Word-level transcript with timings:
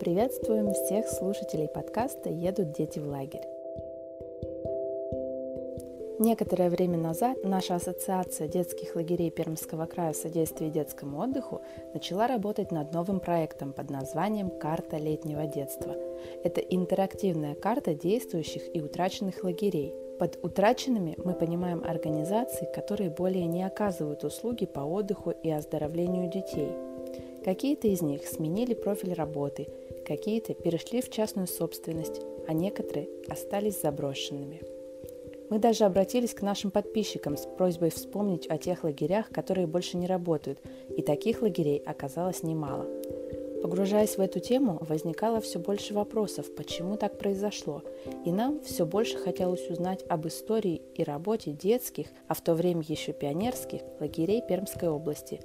Приветствуем 0.00 0.72
всех 0.72 1.08
слушателей 1.08 1.66
подкаста 1.66 2.30
«Едут 2.30 2.72
дети 2.72 3.00
в 3.00 3.08
лагерь». 3.08 3.46
Некоторое 6.20 6.70
время 6.70 6.96
назад 6.96 7.38
наша 7.42 7.74
ассоциация 7.74 8.46
детских 8.46 8.94
лагерей 8.94 9.30
Пермского 9.30 9.86
края 9.86 10.12
в 10.12 10.16
содействии 10.16 10.68
детскому 10.68 11.20
отдыху 11.20 11.62
начала 11.94 12.28
работать 12.28 12.70
над 12.70 12.92
новым 12.92 13.18
проектом 13.18 13.72
под 13.72 13.90
названием 13.90 14.50
«Карта 14.50 14.98
летнего 14.98 15.46
детства». 15.46 15.94
Это 16.44 16.60
интерактивная 16.60 17.54
карта 17.54 17.92
действующих 17.94 18.62
и 18.74 18.80
утраченных 18.80 19.42
лагерей. 19.42 19.94
Под 20.18 20.38
утраченными 20.42 21.14
мы 21.24 21.34
понимаем 21.34 21.82
организации, 21.84 22.68
которые 22.72 23.10
более 23.10 23.46
не 23.46 23.64
оказывают 23.64 24.24
услуги 24.24 24.66
по 24.66 24.80
отдыху 24.80 25.30
и 25.30 25.50
оздоровлению 25.50 26.28
детей. 26.30 26.70
Какие-то 27.44 27.88
из 27.88 28.02
них 28.02 28.26
сменили 28.26 28.74
профиль 28.74 29.14
работы, 29.14 29.68
какие-то 30.08 30.54
перешли 30.54 31.00
в 31.02 31.10
частную 31.10 31.46
собственность, 31.46 32.22
а 32.48 32.54
некоторые 32.54 33.08
остались 33.28 33.80
заброшенными. 33.80 34.62
Мы 35.50 35.58
даже 35.58 35.84
обратились 35.84 36.34
к 36.34 36.42
нашим 36.42 36.70
подписчикам 36.70 37.36
с 37.36 37.46
просьбой 37.46 37.90
вспомнить 37.90 38.46
о 38.48 38.58
тех 38.58 38.84
лагерях, 38.84 39.30
которые 39.30 39.66
больше 39.66 39.96
не 39.96 40.06
работают, 40.06 40.58
и 40.94 41.02
таких 41.02 41.42
лагерей 41.42 41.78
оказалось 41.78 42.42
немало. 42.42 42.86
Погружаясь 43.62 44.16
в 44.16 44.20
эту 44.20 44.40
тему, 44.40 44.78
возникало 44.80 45.40
все 45.40 45.58
больше 45.58 45.92
вопросов, 45.92 46.54
почему 46.54 46.96
так 46.96 47.18
произошло, 47.18 47.82
и 48.24 48.30
нам 48.30 48.60
все 48.60 48.86
больше 48.86 49.18
хотелось 49.18 49.68
узнать 49.68 50.04
об 50.08 50.28
истории 50.28 50.82
и 50.94 51.02
работе 51.02 51.50
детских, 51.50 52.06
а 52.28 52.34
в 52.34 52.40
то 52.40 52.54
время 52.54 52.82
еще 52.86 53.12
пионерских, 53.12 53.80
лагерей 54.00 54.42
Пермской 54.46 54.88
области. 54.88 55.40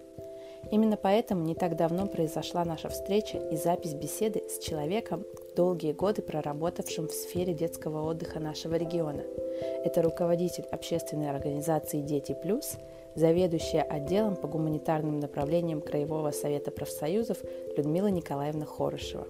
Именно 0.74 0.98
поэтому 0.98 1.44
не 1.44 1.54
так 1.54 1.76
давно 1.76 2.08
произошла 2.08 2.66
наша 2.66 2.90
встреча 2.90 3.38
и 3.38 3.56
запись 3.58 3.94
беседы 3.94 4.42
с 4.50 4.58
человеком, 4.58 5.24
долгие 5.56 5.92
годы 5.92 6.24
проработавшим 6.24 7.10
в 7.10 7.12
сфере 7.12 7.54
детского 7.54 8.10
отдыха 8.10 8.40
нашего 8.40 8.74
региона. 8.74 9.22
Это 9.86 10.02
руководитель 10.02 10.64
общественной 10.72 11.30
организации 11.30 12.02
«Дети 12.02 12.36
плюс», 12.42 12.78
заведующая 13.14 13.84
отделом 13.84 14.36
по 14.36 14.48
гуманитарным 14.48 15.20
направлениям 15.20 15.80
Краевого 15.80 16.32
совета 16.32 16.72
профсоюзов 16.72 17.38
Людмила 17.78 18.08
Николаевна 18.08 18.66
Хорошева. 18.66 19.28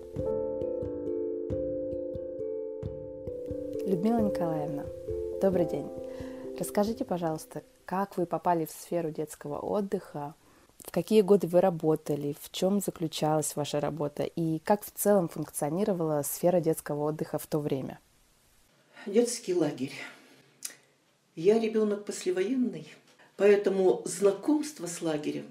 Людмила 3.85 4.19
Николаевна, 4.19 4.85
добрый 5.41 5.66
день. 5.66 5.89
Расскажите, 6.57 7.03
пожалуйста, 7.03 7.63
как 7.83 8.16
вы 8.16 8.25
попали 8.25 8.63
в 8.63 8.72
сферу 8.72 9.11
детского 9.11 9.59
отдыха, 9.59 10.35
в 10.79 10.91
какие 10.91 11.21
годы 11.21 11.47
вы 11.47 11.61
работали, 11.61 12.35
в 12.41 12.52
чем 12.52 12.79
заключалась 12.79 13.55
ваша 13.55 13.79
работа 13.79 14.23
и 14.23 14.59
как 14.59 14.85
в 14.85 14.91
целом 14.91 15.29
функционировала 15.29 16.21
сфера 16.23 16.59
детского 16.59 17.05
отдыха 17.05 17.38
в 17.38 17.47
то 17.47 17.59
время? 17.59 17.99
Детский 19.05 19.53
лагерь. 19.53 19.94
Я 21.35 21.59
ребенок 21.59 22.05
послевоенный, 22.05 22.88
поэтому 23.38 24.01
знакомство 24.05 24.85
с 24.88 25.01
лагерем 25.01 25.47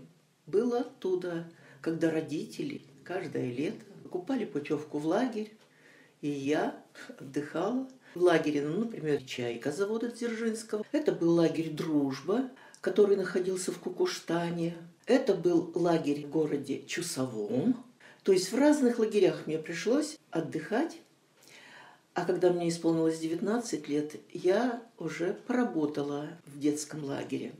было 0.46 0.80
оттуда, 0.80 1.48
когда 1.80 2.10
родители 2.10 2.82
каждое 3.04 3.50
лето 3.50 3.84
покупали 4.04 4.44
путевку 4.44 4.98
в 4.98 5.06
лагерь, 5.06 5.52
и 6.20 6.28
я 6.28 6.76
отдыхала 7.18 7.88
в 8.14 8.22
лагере, 8.22 8.62
ну, 8.62 8.80
например, 8.80 9.22
«Чайка» 9.24 9.72
завода 9.72 10.08
Дзержинского. 10.08 10.84
Это 10.92 11.12
был 11.12 11.32
лагерь 11.34 11.70
«Дружба», 11.70 12.50
который 12.80 13.16
находился 13.16 13.72
в 13.72 13.78
Кукуштане. 13.78 14.76
Это 15.06 15.34
был 15.34 15.72
лагерь 15.74 16.26
в 16.26 16.30
городе 16.30 16.82
Чусовом. 16.86 17.84
То 18.22 18.32
есть 18.32 18.52
в 18.52 18.56
разных 18.56 18.98
лагерях 18.98 19.46
мне 19.46 19.58
пришлось 19.58 20.16
отдыхать. 20.30 20.98
А 22.14 22.24
когда 22.24 22.52
мне 22.52 22.68
исполнилось 22.68 23.18
19 23.18 23.88
лет, 23.88 24.16
я 24.32 24.82
уже 24.98 25.34
поработала 25.46 26.28
в 26.46 26.58
детском 26.58 27.04
лагере. 27.04 27.52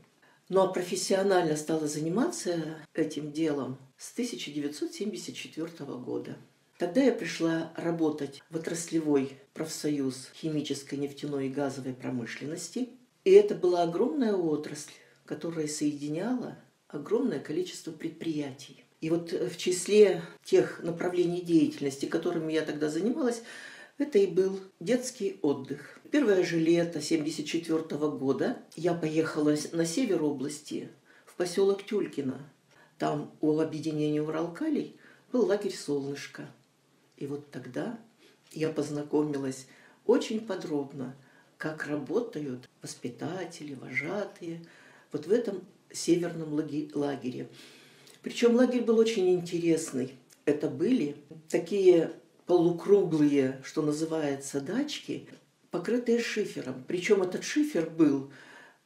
Ну 0.49 0.61
а 0.61 0.67
профессионально 0.67 1.57
стала 1.57 1.87
заниматься 1.87 2.77
этим 2.93 3.31
делом 3.31 3.77
с 3.97 4.11
1974 4.13 5.67
года. 5.95 6.37
Тогда 6.77 7.01
я 7.01 7.11
пришла 7.11 7.71
работать 7.75 8.41
в 8.49 8.57
отраслевой 8.57 9.37
профсоюз 9.53 10.29
химической, 10.35 10.95
нефтяной 10.95 11.47
и 11.47 11.51
газовой 11.51 11.93
промышленности. 11.93 12.89
И 13.23 13.31
это 13.31 13.55
была 13.55 13.83
огромная 13.83 14.33
отрасль, 14.33 14.91
которая 15.25 15.67
соединяла 15.67 16.57
огромное 16.93 17.39
количество 17.39 17.91
предприятий. 17.91 18.83
И 19.01 19.09
вот 19.09 19.31
в 19.31 19.57
числе 19.57 20.21
тех 20.43 20.81
направлений 20.81 21.41
деятельности, 21.41 22.05
которыми 22.05 22.53
я 22.53 22.61
тогда 22.61 22.89
занималась, 22.89 23.43
это 23.97 24.17
и 24.17 24.27
был 24.27 24.59
детский 24.79 25.39
отдых. 25.41 25.99
Первое 26.11 26.43
же 26.43 26.57
лето 26.57 26.99
1974 26.99 28.09
года 28.11 28.57
я 28.75 28.93
поехала 28.93 29.55
на 29.71 29.85
север 29.85 30.23
области, 30.23 30.89
в 31.25 31.35
поселок 31.35 31.83
Тюлькино. 31.83 32.49
Там 32.97 33.35
у 33.41 33.59
объединения 33.59 34.21
Уралкалий 34.21 34.95
был 35.31 35.45
лагерь 35.45 35.75
«Солнышко». 35.75 36.49
И 37.17 37.27
вот 37.27 37.49
тогда 37.51 37.99
я 38.51 38.69
познакомилась 38.69 39.67
очень 40.05 40.45
подробно, 40.45 41.15
как 41.57 41.87
работают 41.87 42.69
воспитатели, 42.81 43.73
вожатые– 43.73 44.65
вот 45.13 45.27
в 45.27 45.31
этом 45.31 45.63
северном 45.93 46.53
лагере. 46.53 47.47
Причем 48.21 48.55
лагерь 48.55 48.83
был 48.83 48.97
очень 48.97 49.29
интересный. 49.29 50.13
Это 50.45 50.69
были 50.69 51.15
такие 51.49 52.11
полукруглые, 52.45 53.61
что 53.63 53.81
называется, 53.81 54.61
дачки, 54.61 55.27
покрытые 55.71 56.19
шифером. 56.19 56.83
Причем 56.87 57.21
этот 57.21 57.43
шифер 57.43 57.89
был 57.89 58.31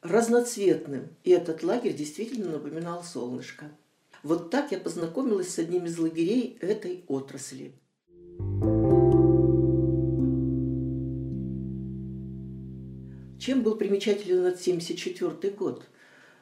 разноцветным. 0.02 1.08
И 1.24 1.30
этот 1.30 1.62
лагерь 1.62 1.94
действительно 1.94 2.52
напоминал 2.52 3.02
солнышко. 3.02 3.70
Вот 4.22 4.50
так 4.50 4.72
я 4.72 4.78
познакомилась 4.78 5.54
с 5.54 5.58
одним 5.58 5.86
из 5.86 5.98
лагерей 5.98 6.58
этой 6.60 7.04
отрасли. 7.06 7.72
Чем 13.38 13.62
был 13.62 13.76
примечателен 13.76 14.44
этот 14.44 14.60
1974 14.60 15.54
год? 15.54 15.84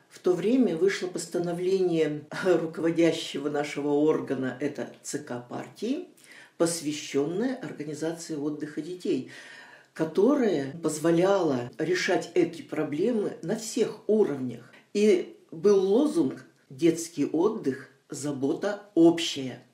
В 0.09 0.19
то 0.19 0.33
время 0.33 0.77
вышло 0.77 1.09
постановление 1.09 2.25
руководящего 2.45 3.51
нашего 3.51 3.91
органа, 3.91 4.57
это 4.61 4.93
ЦК 5.03 5.47
партии, 5.49 6.09
посвященное 6.57 7.57
организации 7.57 8.35
отдыха 8.35 8.81
детей, 8.81 9.31
которое 9.93 10.73
позволяло 10.83 11.71
решать 11.79 12.31
эти 12.35 12.63
проблемы 12.63 13.37
на 13.43 13.57
всех 13.57 14.09
уровнях. 14.09 14.73
И 14.95 15.37
был 15.51 15.81
лозунг 15.81 16.45
«Детский 16.71 17.27
отдых– 17.27 17.91
забота 18.11 18.83
общая». 18.95 19.66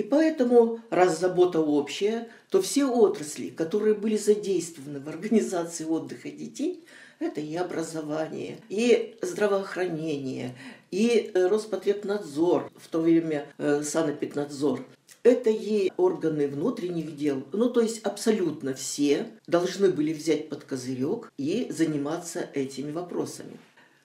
И 0.00 0.02
поэтому, 0.02 0.80
раз 0.88 1.20
забота 1.20 1.60
общая, 1.60 2.28
то 2.48 2.62
все 2.62 2.86
отрасли, 2.86 3.50
которые 3.50 3.94
были 3.94 4.16
задействованы 4.16 4.98
в 4.98 5.10
организации 5.10 5.84
отдыха 5.84 6.30
детей– 6.30 6.82
это 7.18 7.42
и 7.42 7.54
образование, 7.54 8.56
и 8.70 9.18
здравоохранение, 9.20 10.56
и 10.90 11.30
э, 11.34 11.48
Роспотребнадзор, 11.48 12.72
в 12.74 12.88
то 12.88 13.02
время 13.02 13.46
э, 13.58 13.82
Санэпиднадзор. 13.82 14.86
Это 15.22 15.50
и 15.50 15.92
органы 15.98 16.48
внутренних 16.48 17.14
дел. 17.14 17.44
Ну, 17.52 17.68
то 17.68 17.82
есть 17.82 18.00
абсолютно 18.00 18.72
все 18.72 19.26
должны 19.46 19.90
были 19.90 20.14
взять 20.14 20.48
под 20.48 20.64
козырек 20.64 21.30
и 21.36 21.66
заниматься 21.68 22.48
этими 22.54 22.90
вопросами. 22.90 23.58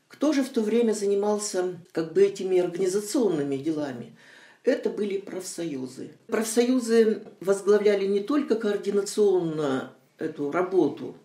Кто 0.09 0.33
же 0.33 0.43
в 0.43 0.49
то 0.49 0.59
время 0.59 0.91
занимался 0.91 1.79
как 1.93 2.11
бы 2.11 2.21
этими 2.21 2.59
организационными 2.59 3.55
делами? 3.55 4.13
Это 4.65 4.89
были 4.89 5.17
профсоюзы. 5.17 6.11
Профсоюзы 6.27 7.23
возглавляли 7.39 8.05
не 8.05 8.19
только 8.19 8.55
координационно 8.55 9.93
эту 10.17 10.51
работу 10.51 11.15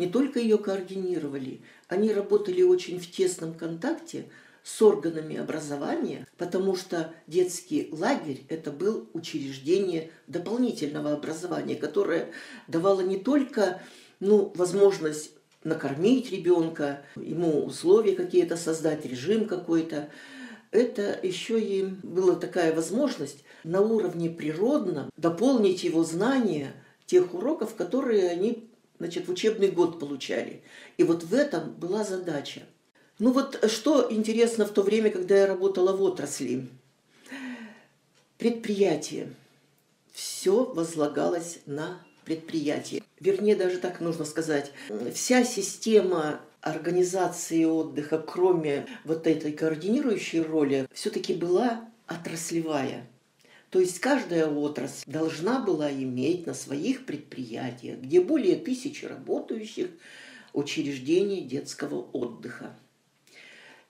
не 0.00 0.06
только 0.06 0.40
ее 0.40 0.56
координировали, 0.56 1.60
они 1.86 2.12
работали 2.12 2.62
очень 2.62 2.98
в 2.98 3.10
тесном 3.10 3.52
контакте 3.52 4.24
с 4.62 4.80
органами 4.80 5.36
образования, 5.36 6.26
потому 6.38 6.74
что 6.74 7.12
детский 7.26 7.90
лагерь– 7.92 8.44
это 8.48 8.70
был 8.70 9.08
учреждение 9.12 10.10
дополнительного 10.26 11.12
образования, 11.12 11.76
которое 11.76 12.30
давало 12.66 13.02
не 13.02 13.18
только 13.18 13.82
ну, 14.20 14.50
возможность 14.54 15.32
накормить 15.64 16.30
ребенка, 16.32 17.02
ему 17.16 17.66
условия 17.66 18.14
какие-то 18.14 18.56
создать, 18.56 19.04
режим 19.04 19.46
какой-то, 19.46 20.08
это 20.70 21.18
еще 21.22 21.60
и 21.60 21.84
была 21.84 22.36
такая 22.36 22.74
возможность 22.74 23.44
на 23.64 23.80
уровне 23.80 24.30
природном 24.30 25.10
дополнить 25.16 25.84
его 25.84 26.04
знания 26.04 26.72
тех 27.06 27.34
уроков, 27.34 27.74
которые 27.74 28.28
они 28.28 28.68
значит, 28.98 29.26
в 29.26 29.32
учебный 29.32 29.70
год 29.70 29.98
получали. 29.98 30.62
И 30.96 31.02
вот 31.02 31.24
в 31.24 31.34
этом 31.34 31.72
была 31.72 32.04
задача. 32.04 32.62
Ну 33.18 33.32
вот 33.32 33.64
что 33.70 34.06
интересно 34.10 34.64
в 34.64 34.70
то 34.70 34.82
время, 34.82 35.10
когда 35.10 35.36
я 35.36 35.46
работала 35.46 35.96
в 35.96 36.02
отрасли. 36.02 36.68
Предприятия. 38.38 39.34
все 40.12 40.64
возлагалось 40.64 41.58
на 41.66 42.00
предприятие. 42.24 43.02
Вернее, 43.18 43.56
даже 43.56 43.78
так 43.78 44.00
нужно 44.00 44.24
сказать, 44.24 44.72
вся 45.12 45.44
система 45.44 46.40
организации 46.62 47.64
отдыха, 47.64 48.18
кроме 48.18 48.86
вот 49.04 49.26
этой 49.26 49.52
координирующей 49.52 50.40
роли, 50.40 50.86
все-таки 50.92 51.34
была 51.34 51.88
отраслевая. 52.06 53.06
То 53.70 53.78
есть 53.78 54.00
каждая 54.00 54.48
отрасль 54.48 55.04
должна 55.06 55.60
была 55.60 55.92
иметь 55.92 56.46
на 56.46 56.54
своих 56.54 57.06
предприятиях, 57.06 58.00
где 58.00 58.20
более 58.20 58.56
тысячи 58.56 59.04
работающих, 59.04 59.90
учреждений 60.52 61.42
детского 61.42 62.08
отдыха. 62.12 62.74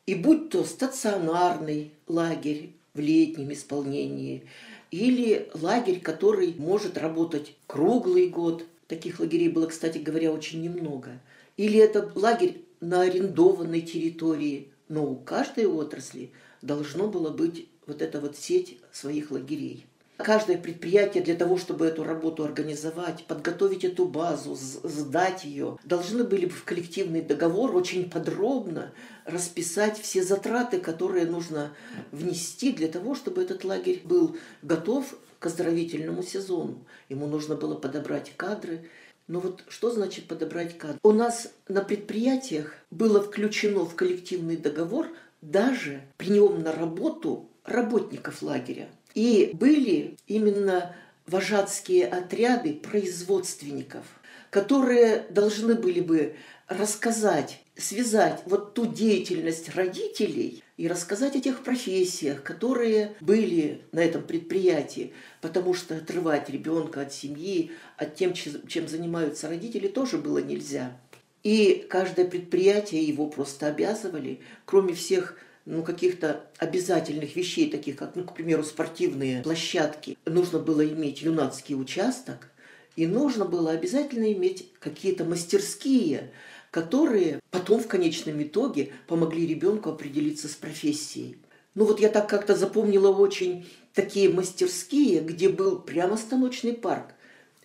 И 0.05 0.14
будь 0.14 0.50
то 0.50 0.64
стационарный 0.64 1.93
лагерь 2.06 2.73
в 2.93 3.00
летнем 3.00 3.52
исполнении, 3.52 4.44
или 4.90 5.49
лагерь, 5.55 6.00
который 6.00 6.55
может 6.58 6.99
работать 6.99 7.55
круглый 7.66 8.28
год. 8.28 8.66
Таких 8.88 9.20
лагерей 9.20 9.49
было, 9.49 9.66
кстати 9.66 9.99
говоря, 9.99 10.32
очень 10.32 10.62
немного. 10.62 11.20
Или 11.60 11.78
это 11.78 12.10
лагерь 12.14 12.64
на 12.80 13.02
арендованной 13.02 13.82
территории. 13.82 14.72
Но 14.88 15.04
у 15.04 15.14
каждой 15.14 15.66
отрасли 15.66 16.32
должно 16.62 17.06
было 17.06 17.28
быть 17.28 17.68
вот 17.86 18.00
эта 18.00 18.18
вот 18.18 18.34
сеть 18.34 18.78
своих 18.92 19.30
лагерей. 19.30 19.84
Каждое 20.16 20.56
предприятие 20.56 21.22
для 21.22 21.34
того, 21.34 21.58
чтобы 21.58 21.84
эту 21.84 22.02
работу 22.02 22.44
организовать, 22.44 23.26
подготовить 23.26 23.84
эту 23.84 24.06
базу, 24.06 24.54
сдать 24.54 25.44
ее, 25.44 25.76
должны 25.84 26.24
были 26.24 26.46
бы 26.46 26.52
в 26.52 26.64
коллективный 26.64 27.20
договор 27.20 27.76
очень 27.76 28.08
подробно 28.08 28.92
расписать 29.26 30.00
все 30.00 30.22
затраты, 30.22 30.80
которые 30.80 31.26
нужно 31.26 31.74
внести 32.10 32.72
для 32.72 32.88
того, 32.88 33.14
чтобы 33.14 33.42
этот 33.42 33.64
лагерь 33.64 34.00
был 34.02 34.34
готов 34.62 35.14
к 35.38 35.46
оздоровительному 35.46 36.22
сезону. 36.22 36.86
Ему 37.10 37.26
нужно 37.26 37.54
было 37.54 37.74
подобрать 37.74 38.32
кадры. 38.36 38.88
Но 39.30 39.38
вот 39.38 39.62
что 39.68 39.92
значит 39.92 40.26
подобрать 40.26 40.76
кадры? 40.76 40.98
У 41.04 41.12
нас 41.12 41.52
на 41.68 41.82
предприятиях 41.82 42.74
было 42.90 43.22
включено 43.22 43.84
в 43.84 43.94
коллективный 43.94 44.56
договор 44.56 45.06
даже 45.40 46.00
прием 46.16 46.64
на 46.64 46.72
работу 46.72 47.48
работников 47.64 48.42
лагеря. 48.42 48.88
И 49.14 49.52
были 49.54 50.16
именно 50.26 50.96
вожатские 51.28 52.08
отряды 52.08 52.74
производственников, 52.74 54.04
которые 54.50 55.26
должны 55.30 55.76
были 55.76 56.00
бы 56.00 56.34
рассказать, 56.70 57.61
связать 57.76 58.40
вот 58.46 58.75
ту 58.75 58.87
деятельность 58.87 59.75
родителей 59.75 60.62
и 60.76 60.87
рассказать 60.87 61.34
о 61.34 61.40
тех 61.40 61.64
профессиях, 61.64 62.43
которые 62.44 63.17
были 63.20 63.82
на 63.90 63.99
этом 63.99 64.22
предприятии, 64.22 65.12
потому 65.40 65.75
что 65.75 65.96
отрывать 65.96 66.49
ребенка 66.49 67.02
от 67.02 67.12
семьи, 67.12 67.72
от 67.96 68.14
тем, 68.14 68.32
чем 68.32 68.88
занимаются 68.88 69.49
родители, 69.49 69.88
тоже 69.88 70.17
было 70.17 70.38
нельзя. 70.38 70.96
И 71.43 71.87
каждое 71.90 72.25
предприятие 72.25 73.02
его 73.02 73.26
просто 73.26 73.66
обязывали, 73.66 74.40
кроме 74.64 74.94
всех 74.94 75.37
ну, 75.66 75.82
каких-то 75.82 76.44
обязательных 76.58 77.34
вещей, 77.34 77.69
таких 77.69 77.96
как, 77.96 78.14
ну, 78.14 78.25
к 78.25 78.34
примеру, 78.34 78.62
спортивные 78.62 79.43
площадки, 79.43 80.16
нужно 80.25 80.61
было 80.61 80.87
иметь 80.87 81.23
юнацкий 81.23 81.75
участок, 81.75 82.49
и 82.96 83.06
нужно 83.06 83.44
было 83.44 83.70
обязательно 83.70 84.32
иметь 84.32 84.69
какие-то 84.78 85.25
мастерские, 85.25 86.31
которые 86.70 87.40
потом 87.50 87.81
в 87.81 87.88
конечном 87.88 88.43
итоге 88.43 88.93
помогли 89.06 89.46
ребенку 89.46 89.90
определиться 89.90 90.49
с 90.49 90.55
профессией. 90.55 91.38
Ну 91.75 91.84
вот 91.84 92.00
я 92.00 92.08
так 92.08 92.28
как-то 92.28 92.55
запомнила 92.56 93.08
очень 93.08 93.67
такие 93.94 94.28
мастерские, 94.28 95.20
где 95.20 95.49
был 95.49 95.78
прямо 95.78 96.17
станочный 96.17 96.72
парк. 96.72 97.14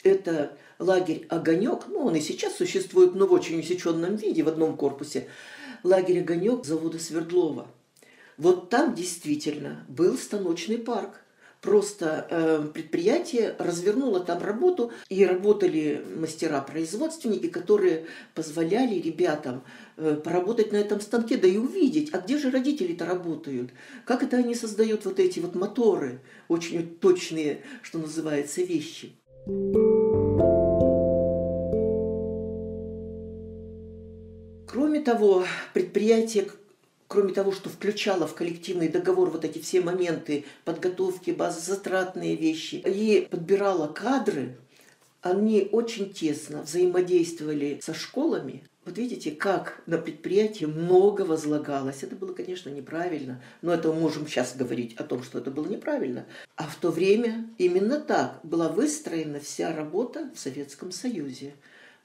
Это 0.04 0.58
лагерь 0.80 1.26
«Огонек», 1.30 1.88
ну 1.88 2.06
он 2.06 2.16
и 2.16 2.22
сейчас 2.22 2.56
существует, 2.56 3.16
но 3.16 3.28
в 3.28 3.34
очень 3.34 3.60
усеченном 3.60 4.16
виде 4.16 4.44
в 4.44 4.48
одном 4.48 4.78
корпусе. 4.78 5.28
Лагерь 5.84 6.22
«Огонек» 6.22 6.66
завода 6.66 7.00
Свердлова– 7.00 7.68
вот 8.38 8.70
там 8.70 8.94
действительно 8.94 9.86
был 9.88 10.18
станочный 10.18 10.78
парк. 10.78 11.22
Просто 11.66 12.28
э, 12.30 12.68
предприятие 12.72 13.56
развернуло 13.58 14.20
там 14.20 14.40
работу, 14.44 14.92
и 15.10 15.26
работали 15.26 16.06
мастера-производственники, 16.16 17.48
которые 17.48 18.06
позволяли 18.36 19.00
ребятам 19.00 19.64
э, 19.98 20.16
поработать 20.24 20.72
на 20.72 20.76
этом 20.76 21.02
станке, 21.02 21.38
да 21.38 21.48
и 21.48 21.58
увидеть, 21.58 22.14
а 22.14 22.20
где 22.20 22.38
же 22.38 22.52
родители-то 22.52 23.08
работают, 23.08 23.72
как 24.06 24.22
это 24.22 24.38
они 24.38 24.54
создают 24.54 25.06
вот 25.06 25.20
эти 25.20 25.40
вот 25.40 25.56
моторы, 25.56 26.22
очень 26.50 26.98
точные, 26.98 27.62
что 27.82 27.98
называется, 27.98 28.62
вещи. 28.62 29.14
Кроме 34.68 35.00
того, 35.00 35.46
предприятие 35.74 36.46
кроме 37.08 37.34
того, 37.34 37.52
что 37.52 37.70
включала 37.70 38.28
в 38.28 38.36
коллективный 38.36 38.88
договор 38.88 39.30
вот 39.30 39.46
эти 39.46 39.60
все 39.60 39.82
моменты 39.82 40.46
подготовки, 40.64 41.32
базозатратные 41.32 42.36
вещи, 42.36 42.76
и 42.76 43.28
подбирала 43.30 43.88
кадры, 43.88 44.58
они 45.22 45.68
очень 45.72 46.14
тесно 46.14 46.62
взаимодействовали 46.62 47.80
со 47.82 47.94
школами. 47.94 48.64
Вот 48.86 49.00
видите, 49.00 49.32
как 49.32 49.82
на 49.88 49.98
предприятии 49.98 50.66
много 50.66 51.24
возлагалось. 51.24 52.04
Это 52.04 52.16
было, 52.16 52.34
конечно, 52.34 52.70
неправильно, 52.70 53.42
но 53.64 53.74
это 53.74 53.92
мы 53.92 54.00
можем 54.00 54.28
сейчас 54.28 54.56
говорить 54.56 54.96
о 54.98 55.04
том, 55.04 55.24
что 55.24 55.40
это 55.40 55.50
было 55.50 55.68
неправильно. 55.68 56.28
А 56.56 56.68
в 56.68 56.76
то 56.76 56.92
время 56.92 57.50
именно 57.58 58.00
так 58.00 58.40
была 58.44 58.70
выстроена 58.70 59.40
вся 59.40 59.76
работа 59.76 60.30
в 60.36 60.40
Советском 60.40 60.92
Союзе 60.92 61.56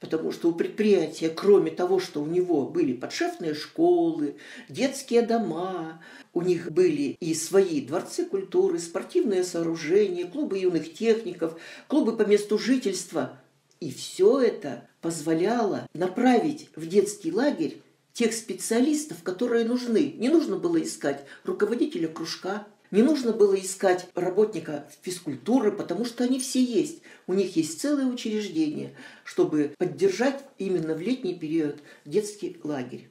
потому 0.01 0.31
что 0.31 0.49
у 0.49 0.53
предприятия, 0.53 1.29
кроме 1.29 1.71
того, 1.71 1.99
что 1.99 2.21
у 2.21 2.25
него 2.25 2.65
были 2.65 2.91
подшефные 2.91 3.53
школы, 3.53 4.35
детские 4.67 5.21
дома, 5.21 6.01
у 6.33 6.41
них 6.41 6.71
были 6.71 7.15
и 7.19 7.33
свои 7.35 7.81
дворцы 7.81 8.25
культуры, 8.25 8.79
спортивные 8.79 9.43
сооружения, 9.43 10.25
клубы 10.25 10.57
юных 10.57 10.93
техников, 10.93 11.57
клубы 11.87 12.17
по 12.17 12.23
месту 12.23 12.57
жительства. 12.57 13.39
И 13.79 13.91
все 13.91 14.41
это 14.41 14.87
позволяло 15.01 15.87
направить 15.93 16.69
в 16.75 16.87
детский 16.87 17.31
лагерь 17.31 17.77
тех 18.13 18.33
специалистов, 18.33 19.23
которые 19.23 19.65
нужны. 19.65 20.15
Не 20.17 20.29
нужно 20.29 20.57
было 20.57 20.81
искать 20.81 21.25
руководителя 21.43 22.07
кружка, 22.07 22.67
не 22.91 23.01
нужно 23.03 23.31
было 23.31 23.59
искать 23.59 24.07
работника 24.15 24.87
физкультуры, 25.01 25.71
потому 25.71 26.05
что 26.05 26.23
они 26.23 26.39
все 26.39 26.63
есть. 26.63 27.01
У 27.25 27.33
них 27.33 27.55
есть 27.55 27.79
целое 27.79 28.05
учреждение, 28.05 28.95
чтобы 29.23 29.73
поддержать 29.77 30.43
именно 30.57 30.93
в 30.93 31.01
летний 31.01 31.33
период 31.33 31.79
детский 32.05 32.57
лагерь. 32.63 33.09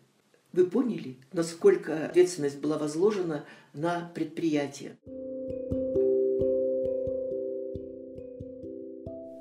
Вы 0.53 0.67
поняли, 0.67 1.17
насколько 1.33 2.07
ответственность 2.07 2.59
была 2.59 2.77
возложена 2.77 3.45
на 3.73 4.11
предприятие? 4.15 4.99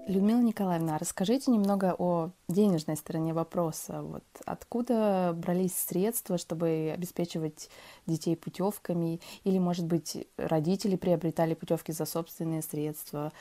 Людмила 0.10 0.40
Николаевна, 0.40 0.98
расскажите 0.98 1.52
немного 1.52 1.94
о 1.96 2.32
денежной 2.48 2.98
стороне 2.98 3.32
вопроса. 3.32 4.02
Вот 4.02 4.24
откуда 4.44 5.36
брались 5.38 5.76
средства, 5.76 6.40
чтобы 6.40 6.92
обеспечивать 6.92 7.70
детей 8.08 8.36
путевками? 8.36 9.22
Или, 9.44 9.60
может 9.60 9.86
быть, 9.86 10.28
родители 10.36 10.96
приобретали 10.96 11.54
путевки 11.54 11.92
за 11.92 12.06
собственные 12.06 12.64
средства? 12.64 13.32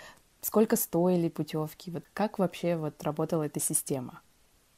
Сколько 0.43 0.77
стоили 0.77 1.31
путевки? 1.31 1.91
Вот 1.91 2.05
как 2.13 2.39
вообще 2.39 2.77
вот 2.77 3.03
работала 3.03 3.45
эта 3.45 3.61
система? 3.61 4.21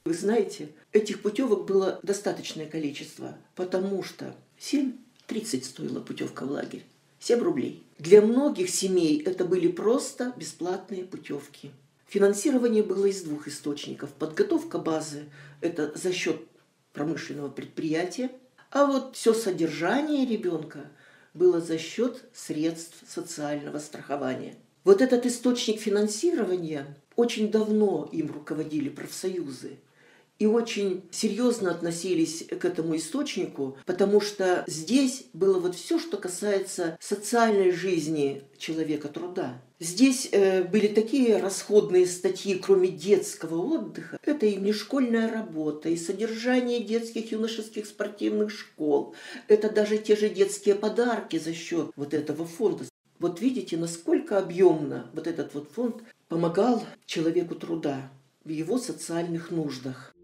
Вы 0.05 0.15
знаете, 0.15 0.69
этих 0.93 1.23
путевок 1.23 1.67
было 1.67 1.99
достаточное 2.05 2.67
количество, 2.67 3.35
потому 3.57 4.05
что 4.05 4.37
7-30 4.61 5.65
стоила 5.65 6.01
путевка 6.01 6.47
в 6.47 6.53
лагерь. 6.53 6.85
7 7.21 7.41
рублей. 7.41 7.85
Для 7.99 8.23
многих 8.23 8.71
семей 8.71 9.23
это 9.23 9.45
были 9.45 9.69
просто 9.69 10.33
бесплатные 10.37 11.05
путевки. 11.05 11.71
Финансирование 12.09 12.83
было 12.83 13.07
из 13.07 13.23
двух 13.23 13.47
источников. 13.47 14.11
Подготовка 14.15 14.79
базы– 14.79 15.27
это 15.61 15.93
за 15.95 16.13
счет 16.13 16.41
промышленного 16.93 17.51
предприятия, 17.51 18.31
а 18.71 18.87
вот 18.87 19.17
все 19.17 19.35
содержание 19.35 20.27
ребенка 20.27 20.91
было 21.35 21.61
за 21.61 21.79
счет 21.79 22.25
средств 22.33 23.05
социального 23.07 23.79
страхования. 23.79 24.57
Вот 24.83 25.03
этот 25.03 25.27
источник 25.27 25.79
финансирования 25.79 26.97
очень 27.17 27.51
давно 27.51 28.09
им 28.11 28.33
руководили 28.33 28.89
профсоюзы– 28.89 29.77
и 30.41 30.47
очень 30.47 31.03
серьезно 31.11 31.71
относились 31.71 32.45
к 32.45 32.65
этому 32.65 32.97
источнику, 32.97 33.77
потому 33.85 34.23
что 34.23 34.65
здесь 34.67 35.27
было 35.35 35.61
вот 35.61 35.77
все, 35.77 35.99
что 35.99 36.17
касается 36.17 36.97
социальной 36.99 37.71
жизни 37.71 38.43
человека 38.57 39.09
труда. 39.09 39.63
Здесь 39.79 40.31
э, 40.33 40.65
были 40.65 40.89
такие 40.89 41.37
расходные 41.37 42.07
статьи, 42.07 42.55
кроме 42.55 42.89
детского 42.89 43.61
отдыха. 43.61 44.19
Это 44.25 44.47
и 44.47 44.57
внешкольная 44.57 45.31
работа, 45.31 45.91
и 45.91 45.97
содержание 45.97 46.81
детских 46.83 47.33
юношеских 47.33 47.85
спортивных 47.85 48.51
школ. 48.51 49.15
Это 49.47 49.69
даже 49.71 49.99
те 49.99 50.17
же 50.17 50.31
детские 50.31 50.75
подарки 50.75 51.39
за 51.39 51.53
счет 51.53 51.91
вот 51.97 52.15
этого 52.15 52.47
фонда. 52.47 52.85
Вот 53.19 53.43
видите, 53.43 53.77
насколько 53.77 54.39
объемно 54.39 55.11
вот 55.13 55.27
этот 55.27 55.53
вот 55.53 55.71
фонд 55.71 55.97
помогал 56.29 56.83
человеку 57.05 57.55
труда 57.55 58.11
в 58.45 58.49
его 58.49 58.79
социальных 58.79 59.51
нуждах. 59.51 60.15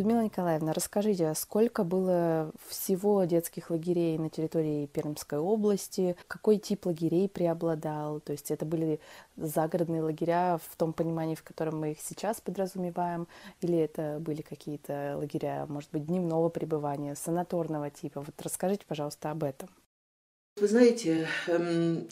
Людмила 0.00 0.22
Николаевна, 0.22 0.72
расскажите, 0.72 1.26
а 1.26 1.34
сколько 1.34 1.84
было 1.84 2.52
всего 2.68 3.24
детских 3.24 3.68
лагерей 3.68 4.16
на 4.16 4.30
территории 4.30 4.86
Пермской 4.86 5.38
области? 5.38 6.16
Какой 6.26 6.56
тип 6.56 6.86
лагерей 6.86 7.28
преобладал? 7.28 8.20
То 8.20 8.32
есть 8.32 8.50
это 8.50 8.64
были 8.64 8.98
загородные 9.36 10.00
лагеря 10.00 10.58
в 10.58 10.76
том 10.76 10.94
понимании, 10.94 11.34
в 11.34 11.42
котором 11.42 11.80
мы 11.80 11.90
их 11.90 12.00
сейчас 12.00 12.40
подразумеваем? 12.40 13.28
Или 13.60 13.76
это 13.76 14.18
были 14.20 14.40
какие-то 14.40 15.16
лагеря, 15.18 15.66
может 15.68 15.90
быть, 15.90 16.06
дневного 16.06 16.48
пребывания, 16.48 17.14
санаторного 17.14 17.90
типа? 17.90 18.22
Вот 18.22 18.40
расскажите, 18.42 18.86
пожалуйста, 18.86 19.30
об 19.32 19.44
этом. 19.44 19.68
Вы 20.56 20.68
знаете, 20.68 21.28
эм, 21.46 22.08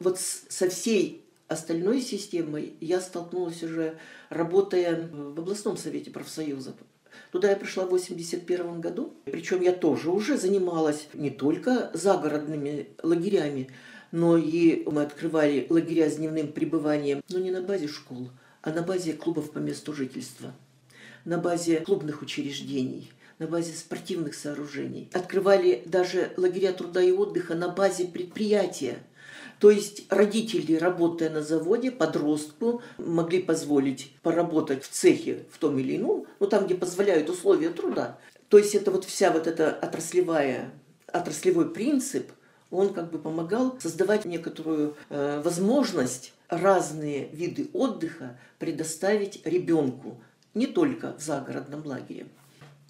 вот 0.00 0.18
со 0.18 0.68
всей 0.68 1.27
остальной 1.48 2.00
системой 2.00 2.74
я 2.80 3.00
столкнулась 3.00 3.62
уже, 3.62 3.98
работая 4.28 5.08
в 5.10 5.38
областном 5.38 5.76
совете 5.76 6.10
профсоюза. 6.10 6.74
Туда 7.32 7.50
я 7.50 7.56
пришла 7.56 7.84
в 7.84 7.88
1981 7.88 8.80
году. 8.80 9.14
Причем 9.24 9.60
я 9.62 9.72
тоже 9.72 10.10
уже 10.10 10.36
занималась 10.36 11.08
не 11.14 11.30
только 11.30 11.90
загородными 11.94 12.88
лагерями, 13.02 13.70
но 14.12 14.36
и 14.36 14.84
мы 14.88 15.02
открывали 15.02 15.66
лагеря 15.68 16.08
с 16.08 16.16
дневным 16.16 16.52
пребыванием, 16.52 17.22
но 17.28 17.38
не 17.38 17.50
на 17.50 17.62
базе 17.62 17.88
школ, 17.88 18.30
а 18.62 18.70
на 18.70 18.82
базе 18.82 19.14
клубов 19.14 19.50
по 19.50 19.58
месту 19.58 19.92
жительства, 19.92 20.54
на 21.24 21.38
базе 21.38 21.80
клубных 21.80 22.22
учреждений, 22.22 23.10
на 23.38 23.46
базе 23.46 23.72
спортивных 23.72 24.34
сооружений. 24.34 25.10
Открывали 25.12 25.82
даже 25.84 26.32
лагеря 26.36 26.72
труда 26.72 27.02
и 27.02 27.12
отдыха 27.12 27.54
на 27.54 27.68
базе 27.68 28.06
предприятия– 28.06 28.98
то 29.58 29.70
есть 29.70 30.04
родители, 30.10 30.76
работая 30.76 31.30
на 31.30 31.42
заводе, 31.42 31.90
подростку 31.90 32.82
могли 32.96 33.42
позволить 33.42 34.12
поработать 34.22 34.84
в 34.84 34.88
цехе 34.88 35.46
в 35.50 35.58
том 35.58 35.78
или 35.78 35.96
ином, 35.96 36.26
ну 36.38 36.46
там, 36.46 36.66
где 36.66 36.74
позволяют 36.74 37.28
условия 37.28 37.70
труда. 37.70 38.18
То 38.48 38.58
есть 38.58 38.74
это 38.74 38.90
вот 38.90 39.04
вся 39.04 39.30
вот 39.32 39.46
эта 39.46 39.70
отраслевая, 39.70 40.70
отраслевой 41.06 41.70
принцип, 41.70 42.30
он 42.70 42.94
как 42.94 43.10
бы 43.10 43.18
помогал 43.18 43.76
создавать 43.80 44.24
некоторую 44.24 44.96
э, 45.08 45.40
возможность 45.42 46.34
разные 46.48 47.28
виды 47.28 47.68
отдыха 47.72 48.38
предоставить 48.58 49.44
ребенку, 49.44 50.20
не 50.54 50.66
только 50.66 51.14
в 51.18 51.22
загородном 51.22 51.84
лагере. 51.86 52.26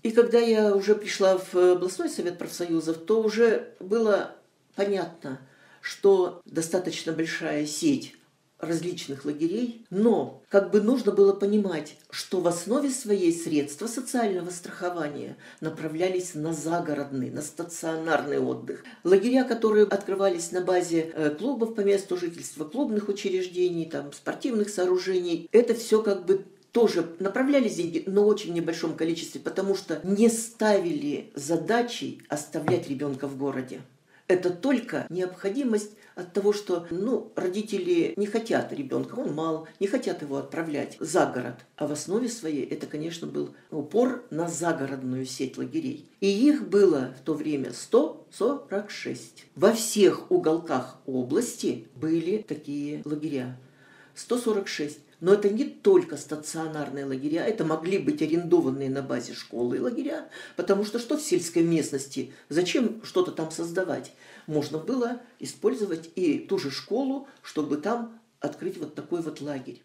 И 0.02 0.10
когда 0.10 0.38
я 0.38 0.74
уже 0.74 0.94
пришла 0.94 1.38
в 1.38 1.54
областной 1.54 2.08
совет 2.08 2.38
профсоюзов, 2.38 2.98
то 2.98 3.22
уже 3.22 3.70
было 3.80 4.32
понятно, 4.74 5.40
что 5.80 6.42
достаточно 6.44 7.12
большая 7.12 7.66
сеть 7.66 8.14
различных 8.58 9.24
лагерей, 9.24 9.86
но 9.90 10.42
как 10.48 10.70
бы 10.70 10.80
нужно 10.80 11.12
было 11.12 11.32
понимать, 11.32 11.96
что 12.10 12.40
в 12.40 12.48
основе 12.48 12.90
своей 12.90 13.32
средства 13.32 13.86
социального 13.86 14.50
страхования 14.50 15.36
направлялись 15.60 16.34
на 16.34 16.52
загородный, 16.52 17.30
на 17.30 17.42
стационарный 17.42 18.40
отдых. 18.40 18.84
Лагеря, 19.04 19.44
которые 19.44 19.86
открывались 19.86 20.50
на 20.50 20.60
базе 20.60 21.12
э, 21.14 21.30
клубов 21.30 21.74
по 21.74 21.82
месту 21.82 22.16
жительства, 22.16 22.64
клубных 22.64 23.08
учреждений, 23.08 23.86
там, 23.86 24.12
спортивных 24.12 24.70
сооружений, 24.70 25.48
это 25.52 25.74
все 25.74 26.02
как 26.02 26.26
бы 26.26 26.44
тоже 26.72 27.06
направлялись 27.18 27.76
деньги, 27.76 28.02
но 28.06 28.26
очень 28.26 28.52
небольшом 28.52 28.96
количестве, 28.96 29.40
потому 29.40 29.74
что 29.74 30.00
не 30.04 30.28
ставили 30.28 31.32
задачей 31.34 32.22
оставлять 32.28 32.88
ребенка 32.88 33.26
в 33.26 33.38
городе. 33.38 33.80
Это 34.28 34.50
только 34.50 35.06
необходимость 35.08 35.92
от 36.14 36.34
того, 36.34 36.52
что 36.52 36.86
ну, 36.90 37.32
родители 37.34 38.12
не 38.16 38.26
хотят 38.26 38.72
ребенка, 38.74 39.14
он 39.14 39.34
мал, 39.34 39.66
не 39.80 39.86
хотят 39.86 40.20
его 40.20 40.36
отправлять 40.36 40.98
за 41.00 41.24
город. 41.26 41.64
А 41.76 41.86
в 41.86 41.92
основе 41.92 42.28
своей 42.28 42.66
это, 42.66 42.86
конечно, 42.86 43.26
был 43.26 43.54
упор 43.70 44.24
на 44.30 44.46
загородную 44.46 45.24
сеть 45.24 45.56
лагерей. 45.56 46.10
И 46.20 46.26
их 46.26 46.68
было 46.68 47.14
в 47.18 47.24
то 47.24 47.32
время 47.32 47.72
146. 47.72 49.46
Во 49.54 49.72
всех 49.72 50.30
уголках 50.30 50.98
области 51.06 51.88
были 51.94 52.44
такие 52.46 53.00
лагеря. 53.06 53.58
146. 54.14 54.98
Но 55.20 55.32
это 55.32 55.50
не 55.50 55.64
только 55.64 56.16
стационарные 56.16 57.04
лагеря, 57.04 57.44
это 57.44 57.64
могли 57.64 57.98
быть 57.98 58.22
арендованные 58.22 58.88
на 58.88 59.02
базе 59.02 59.34
школы 59.34 59.80
лагеря, 59.80 60.28
потому 60.56 60.84
что 60.84 60.98
что 60.98 61.16
в 61.16 61.22
сельской 61.22 61.62
местности, 61.62 62.32
зачем 62.48 63.00
что-то 63.02 63.32
там 63.32 63.50
создавать? 63.50 64.12
Можно 64.46 64.78
было 64.78 65.20
использовать 65.40 66.10
и 66.14 66.38
ту 66.38 66.58
же 66.58 66.70
школу, 66.70 67.26
чтобы 67.42 67.78
там 67.78 68.20
открыть 68.40 68.78
вот 68.78 68.94
такой 68.94 69.20
вот 69.20 69.40
лагерь. 69.40 69.82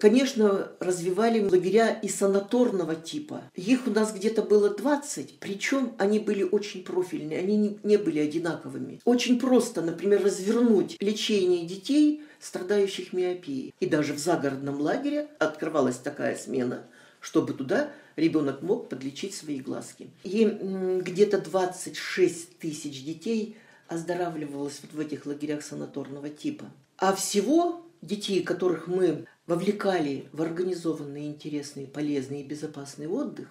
Конечно, 0.00 0.72
развивали 0.80 1.40
лагеря 1.40 1.98
и 2.02 2.08
санаторного 2.08 2.94
типа. 2.94 3.42
Их 3.54 3.86
у 3.86 3.90
нас 3.90 4.12
где-то 4.12 4.42
было 4.42 4.70
20, 4.70 5.38
причем 5.40 5.94
они 5.98 6.18
были 6.18 6.42
очень 6.42 6.84
профильные, 6.84 7.38
они 7.38 7.78
не, 7.82 7.96
были 7.96 8.20
одинаковыми. 8.20 9.00
Очень 9.04 9.38
просто, 9.38 9.82
например, 9.82 10.24
развернуть 10.24 10.96
лечение 11.00 11.66
детей, 11.66 12.22
страдающих 12.40 13.12
миопией. 13.12 13.74
И 13.80 13.86
даже 13.86 14.12
в 14.12 14.18
загородном 14.18 14.80
лагере 14.80 15.28
открывалась 15.38 15.96
такая 15.96 16.36
смена, 16.36 16.84
чтобы 17.20 17.52
туда 17.52 17.90
ребенок 18.16 18.62
мог 18.62 18.88
подлечить 18.88 19.34
свои 19.34 19.60
глазки. 19.60 20.10
И 20.24 20.44
где-то 20.44 21.38
26 21.38 22.58
тысяч 22.58 23.04
детей 23.04 23.56
оздоравливалось 23.88 24.80
вот 24.82 24.92
в 24.92 25.00
этих 25.00 25.26
лагерях 25.26 25.62
санаторного 25.62 26.28
типа. 26.28 26.66
А 26.98 27.14
всего 27.14 27.84
детей, 28.02 28.42
которых 28.42 28.86
мы 28.86 29.26
вовлекали 29.48 30.28
в 30.32 30.40
организованный, 30.42 31.26
интересный, 31.26 31.88
полезный 31.88 32.42
и 32.42 32.44
безопасный 32.44 33.08
отдых, 33.08 33.48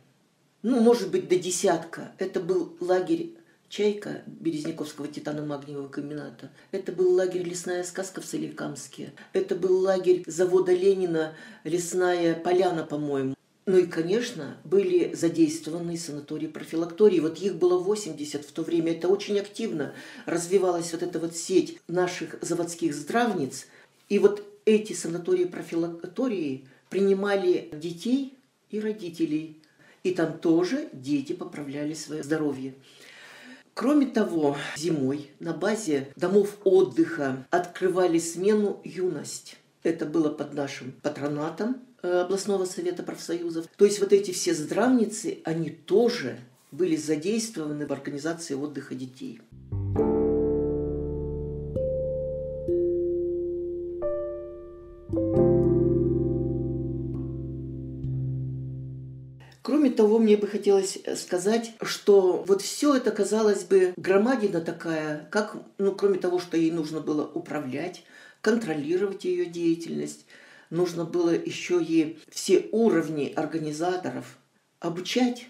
ну, 0.65 0.81
может 0.81 1.11
быть, 1.11 1.29
до 1.29 1.37
десятка. 1.37 2.13
Это 2.19 2.41
был 2.41 2.75
лагерь 2.81 3.35
«Чайка» 3.69 4.23
Березняковского 4.27 5.07
титано-магниевого 5.07 5.91
комбината. 5.91 6.51
Это 6.73 6.91
был 6.91 7.13
лагерь 7.13 7.43
«Лесная 7.43 7.85
сказка» 7.85 8.23
в 8.23 8.25
Соликамске. 8.25 9.13
Это 9.35 9.57
был 9.57 9.79
лагерь 9.81 10.25
завода 10.27 10.73
Ленина 10.73 11.35
«Лесная 11.65 12.35
поляна», 12.35 12.83
по-моему. 12.83 13.35
Ну 13.67 13.77
и, 13.77 13.87
конечно, 13.87 14.57
были 14.65 15.15
задействованы 15.15 15.99
санатории 15.99 16.47
профилактории. 16.47 17.21
Вот 17.21 17.39
их 17.41 17.57
было 17.57 17.79
80 17.79 18.43
в 18.43 18.53
то 18.53 18.63
время. 18.63 18.93
Это 18.93 19.09
очень 19.09 19.39
активно 19.39 19.93
развивалась 20.25 20.93
вот 20.93 21.03
эта 21.03 21.19
вот 21.19 21.37
сеть 21.37 21.79
наших 21.89 22.37
заводских 22.41 22.95
здравниц. 22.95 23.67
И 24.09 24.19
вот 24.19 24.43
эти 24.65 24.95
санатории 24.95 25.45
профилактории 25.45 26.65
принимали 26.89 27.69
детей 27.75 28.33
и 28.71 28.81
родителей 28.81 29.61
и 30.05 30.13
там 30.13 30.39
тоже 30.39 30.89
дети 30.93 31.33
поправляли 31.33 31.95
свое 31.95 32.23
здоровье. 32.23 32.75
Кроме 33.75 34.07
того, 34.07 34.57
зимой 34.77 35.31
на 35.41 35.53
базе 35.53 36.13
домов 36.15 36.59
отдыха 36.63 37.45
открывали 37.51 38.19
смену 38.19 38.81
«Юность». 38.85 39.57
Это 39.83 40.07
было 40.07 40.29
под 40.29 40.55
нашим 40.55 40.93
патронатом 41.03 41.83
э, 42.03 42.21
областного 42.21 42.67
совета 42.67 43.03
профсоюзов. 43.03 43.67
То 43.77 43.85
есть 43.85 43.99
вот 43.99 44.13
эти 44.13 44.31
все 44.31 44.55
здравницы, 44.55 45.41
они 45.45 45.71
тоже 45.71 46.39
были 46.71 46.95
задействованы 46.97 47.87
в 47.87 47.93
организации 47.93 48.55
отдыха 48.55 48.95
детей. 48.95 49.41
Мне 60.35 60.41
бы 60.41 60.49
хотелось 60.49 60.99
э, 61.05 61.15
сказать, 61.15 61.75
что 61.83 62.45
вот 62.45 62.61
все 62.61 62.97
это, 62.97 63.13
казалось 63.13 63.63
бы, 63.63 63.95
громадина 63.97 64.61
такая, 64.61 65.29
как, 65.31 65.57
ну, 65.79 65.95
кроме 65.95 66.19
того, 66.19 66.41
что 66.41 66.57
ей 66.57 66.73
нужно 66.73 66.99
было 66.99 67.25
управлять, 67.25 68.03
контролировать 68.41 69.25
ее 69.25 69.47
деятельность, 69.47 70.27
нужно 70.71 71.05
было 71.05 71.31
еще 71.31 71.81
и 71.81 72.19
все 72.31 72.69
уровни 72.73 73.33
организаторов 73.37 74.39
обучать, 74.81 75.47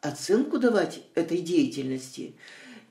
оценку 0.00 0.58
давать 0.58 1.02
этой 1.14 1.42
деятельности. 1.42 2.36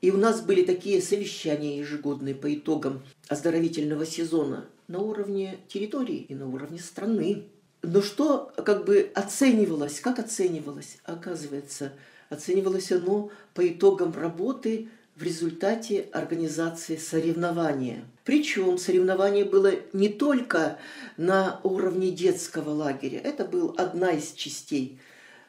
И 0.01 0.11
у 0.11 0.17
нас 0.17 0.41
были 0.41 0.63
такие 0.63 1.01
совещания 1.01 1.79
ежегодные 1.79 2.35
по 2.35 2.53
итогам 2.53 3.01
оздоровительного 3.29 4.05
сезона 4.05 4.69
на 4.87 4.99
уровне 4.99 5.57
территории 5.69 6.17
и 6.17 6.35
на 6.35 6.47
уровне 6.47 6.77
страны. 6.77 7.45
Но 7.85 8.01
что 8.01 8.51
как 8.65 8.85
бы 8.85 9.11
оценивалось, 9.13 9.99
как 9.99 10.17
оценивалось? 10.17 10.97
Оказывается, 11.03 11.93
оценивалось 12.29 12.91
оно 12.91 13.29
по 13.53 13.67
итогам 13.67 14.13
работы 14.13 14.89
в 15.15 15.23
результате 15.23 16.07
организации 16.11 16.97
соревнования. 16.97 18.05
Причем 18.23 18.77
соревнование 18.79 19.45
было 19.45 19.71
не 19.93 20.09
только 20.09 20.79
на 21.15 21.59
уровне 21.63 22.09
детского 22.09 22.71
лагеря, 22.71 23.19
это 23.19 23.45
была 23.45 23.73
одна 23.77 24.11
из 24.11 24.31
частей 24.31 24.99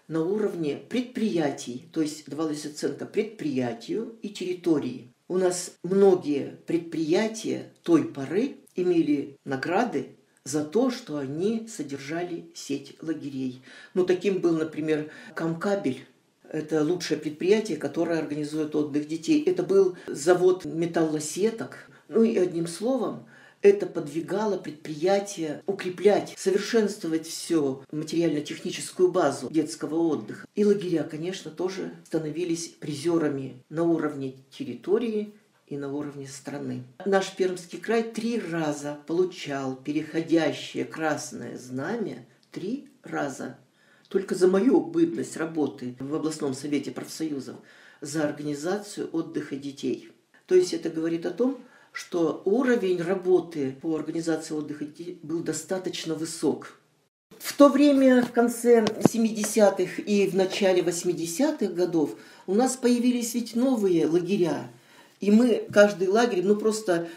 на 0.06 0.22
уровне 0.22 0.76
предприятий, 0.88 1.88
то 1.92 2.02
есть 2.02 2.28
давалась 2.28 2.66
оценка 2.66 3.06
предприятию 3.06 4.14
и 4.22 4.28
территории. 4.28 5.10
У 5.26 5.38
нас 5.38 5.72
многие 5.82 6.58
предприятия 6.66 7.72
той 7.82 8.04
поры 8.04 8.58
имели 8.76 9.36
награды 9.44 10.15
за 10.46 10.64
то, 10.64 10.90
что 10.90 11.18
они 11.18 11.66
содержали 11.68 12.46
сеть 12.54 12.96
лагерей. 13.02 13.62
Ну, 13.94 14.06
таким 14.06 14.38
был, 14.40 14.56
например, 14.56 15.10
Камкабель. 15.34 16.06
Это 16.48 16.84
лучшее 16.84 17.18
предприятие, 17.18 17.76
которое 17.76 18.20
организует 18.20 18.76
отдых 18.76 19.08
детей. 19.08 19.42
Это 19.44 19.64
был 19.64 19.96
завод 20.06 20.64
металлосеток. 20.64 21.90
Ну 22.08 22.22
и 22.22 22.38
одним 22.38 22.68
словом, 22.68 23.26
это 23.62 23.86
подвигало 23.86 24.56
предприятие 24.58 25.62
укреплять, 25.66 26.34
совершенствовать 26.38 27.26
все 27.26 27.82
материально-техническую 27.90 29.10
базу 29.10 29.48
детского 29.50 29.96
отдыха. 29.96 30.46
И 30.54 30.64
лагеря, 30.64 31.02
конечно, 31.02 31.50
тоже 31.50 31.92
становились 32.04 32.68
призерами 32.68 33.60
на 33.68 33.82
уровне 33.82 34.36
территории 34.50 35.34
и 35.66 35.76
на 35.76 35.92
уровне 35.92 36.26
страны. 36.26 36.84
Наш 37.04 37.34
Пермский 37.34 37.78
край 37.78 38.02
три 38.02 38.38
раза 38.38 38.98
получал 39.06 39.76
переходящее 39.76 40.84
красное 40.84 41.58
знамя, 41.58 42.26
три 42.52 42.88
раза. 43.02 43.58
Только 44.08 44.34
за 44.34 44.46
мою 44.46 44.80
бытность 44.80 45.36
работы 45.36 45.96
в 45.98 46.14
областном 46.14 46.54
совете 46.54 46.92
профсоюзов 46.92 47.56
за 48.00 48.24
организацию 48.28 49.08
отдыха 49.12 49.56
детей. 49.56 50.10
То 50.46 50.54
есть 50.54 50.72
это 50.72 50.90
говорит 50.90 51.26
о 51.26 51.30
том, 51.30 51.58
что 51.92 52.42
уровень 52.44 53.00
работы 53.00 53.74
по 53.80 53.96
организации 53.96 54.54
отдыха 54.54 54.86
был 55.22 55.40
достаточно 55.40 56.14
высок. 56.14 56.78
В 57.38 57.56
то 57.56 57.68
время, 57.68 58.22
в 58.22 58.32
конце 58.32 58.84
70-х 58.84 60.02
и 60.02 60.28
в 60.28 60.36
начале 60.36 60.82
80-х 60.82 61.72
годов, 61.72 62.16
у 62.46 62.54
нас 62.54 62.76
появились 62.76 63.34
ведь 63.34 63.56
новые 63.56 64.06
лагеря. 64.06 64.70
И 65.20 65.30
мы, 65.30 65.64
каждый 65.72 66.08
лагерь, 66.08 66.44
ну 66.44 66.56
просто 66.56 67.08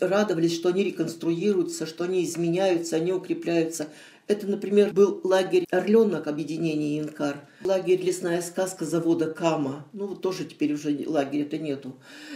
радовались, 0.00 0.54
что 0.54 0.70
они 0.70 0.84
реконструируются, 0.84 1.86
что 1.86 2.04
они 2.04 2.24
изменяются, 2.24 2.96
они 2.96 3.12
укрепляются. 3.12 3.88
Это, 4.28 4.48
например, 4.48 4.92
был 4.92 5.20
лагерь 5.22 5.66
«Орленок» 5.70 6.26
объединения 6.26 6.98
«Инкар», 6.98 7.48
лагерь 7.62 8.02
«Лесная 8.02 8.42
сказка» 8.42 8.84
завода 8.84 9.32
«Кама». 9.32 9.86
Ну, 9.92 10.08
вот 10.08 10.20
тоже 10.20 10.44
теперь 10.44 10.72
уже 10.72 11.04
лагеря 11.06 11.42
это 11.42 11.58
нету. 11.58 11.94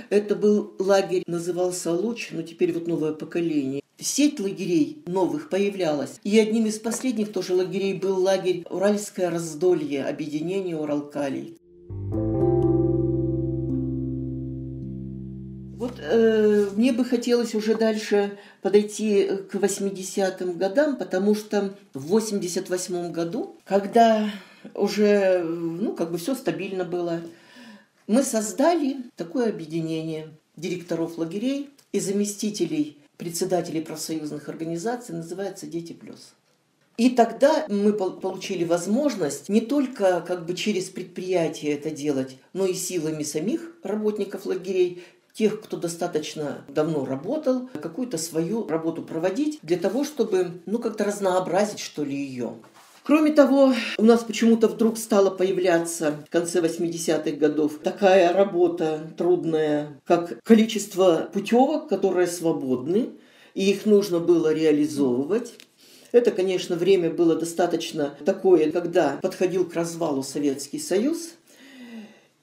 Это 0.09 0.37
был 0.37 0.75
лагерь, 0.79 1.25
назывался 1.27 1.91
«Луч», 1.91 2.29
но 2.31 2.43
теперь 2.43 2.73
вот 2.73 2.87
новое 2.87 3.13
поколение. 3.13 3.83
Сеть 3.99 4.39
лагерей 4.39 5.03
новых 5.07 5.49
появлялась. 5.49 6.21
И 6.23 6.39
одним 6.39 6.67
из 6.67 6.79
последних 6.79 7.33
тоже 7.33 7.55
лагерей 7.55 7.95
был 7.95 8.23
лагерь 8.23 8.65
«Уральское 8.71 9.29
раздолье» 9.29 10.05
объединения 10.05 10.77
«Уралкалий». 10.77 11.59
Э, 16.21 16.71
мне 16.77 16.93
бы 16.93 17.05
хотелось 17.05 17.55
уже 17.55 17.75
дальше 17.75 18.39
подойти 18.63 19.29
к 19.51 19.55
80-м 19.55 20.59
годам, 20.59 20.97
потому 20.97 21.35
что 21.35 21.75
в 21.95 22.07
88 22.07 23.13
году, 23.13 23.57
когда 23.65 24.31
уже, 24.75 25.43
ну, 25.43 25.95
как 25.95 26.13
бы 26.13 26.19
все 26.19 26.35
стабильно 26.35 26.85
было, 26.85 27.21
мы 28.07 28.23
создали 28.23 28.99
такое 29.17 29.49
объединение 29.49 30.29
директоров 30.57 31.17
лагерей 31.19 31.71
и 31.93 32.01
заместителей 32.01 32.99
председателей 33.17 33.81
профсоюзных 33.81 34.49
организаций, 34.49 35.15
называется 35.15 35.67
«Дети 35.67 35.93
плюс». 35.93 36.35
И 36.97 37.09
тогда 37.11 37.65
мы 37.69 37.95
получили 37.95 38.65
возможность 38.65 39.49
не 39.49 39.63
только 39.63 40.21
как 40.21 40.45
бы 40.45 40.55
через 40.55 40.91
предприятие 40.91 41.73
это 41.73 41.91
делать, 41.91 42.37
но 42.53 42.67
и 42.67 42.75
силами 42.75 43.23
самих 43.23 43.73
работников 43.83 44.45
лагерей, 44.45 45.03
тех, 45.41 45.63
кто 45.63 45.79
достаточно 45.79 46.67
давно 46.69 47.07
работал, 47.07 47.71
какую-то 47.81 48.19
свою 48.19 48.69
работу 48.69 49.01
проводить 49.01 49.59
для 49.63 49.79
того, 49.79 50.05
чтобы, 50.05 50.51
ну, 50.67 50.79
как-то 50.79 51.05
разнообразить, 51.05 51.79
что 51.79 52.05
ли, 52.05 52.15
ее. 52.15 52.57
Кроме 53.05 53.33
того, 53.33 53.73
у 53.97 54.05
нас 54.05 54.23
почему-то 54.23 54.69
вдруг 54.69 54.99
стала 54.99 55.31
появляться 55.31 56.13
в 56.27 56.31
конце 56.31 56.61
80-х 56.61 57.39
годов 57.39 57.79
такая 57.83 58.35
работа 58.35 59.01
трудная, 59.17 59.99
как 60.05 60.43
количество 60.43 61.31
путевок, 61.33 61.89
которые 61.89 62.27
свободны, 62.27 63.09
и 63.55 63.71
их 63.71 63.87
нужно 63.87 64.19
было 64.19 64.53
реализовывать. 64.53 65.55
Это, 66.13 66.33
конечно, 66.33 66.77
время 66.77 67.09
было 67.09 67.35
достаточно 67.35 68.15
такое, 68.27 68.71
когда 68.71 69.19
подходил 69.23 69.65
к 69.65 69.73
развалу 69.73 70.23
Советский 70.23 70.79
Союз, 70.79 71.31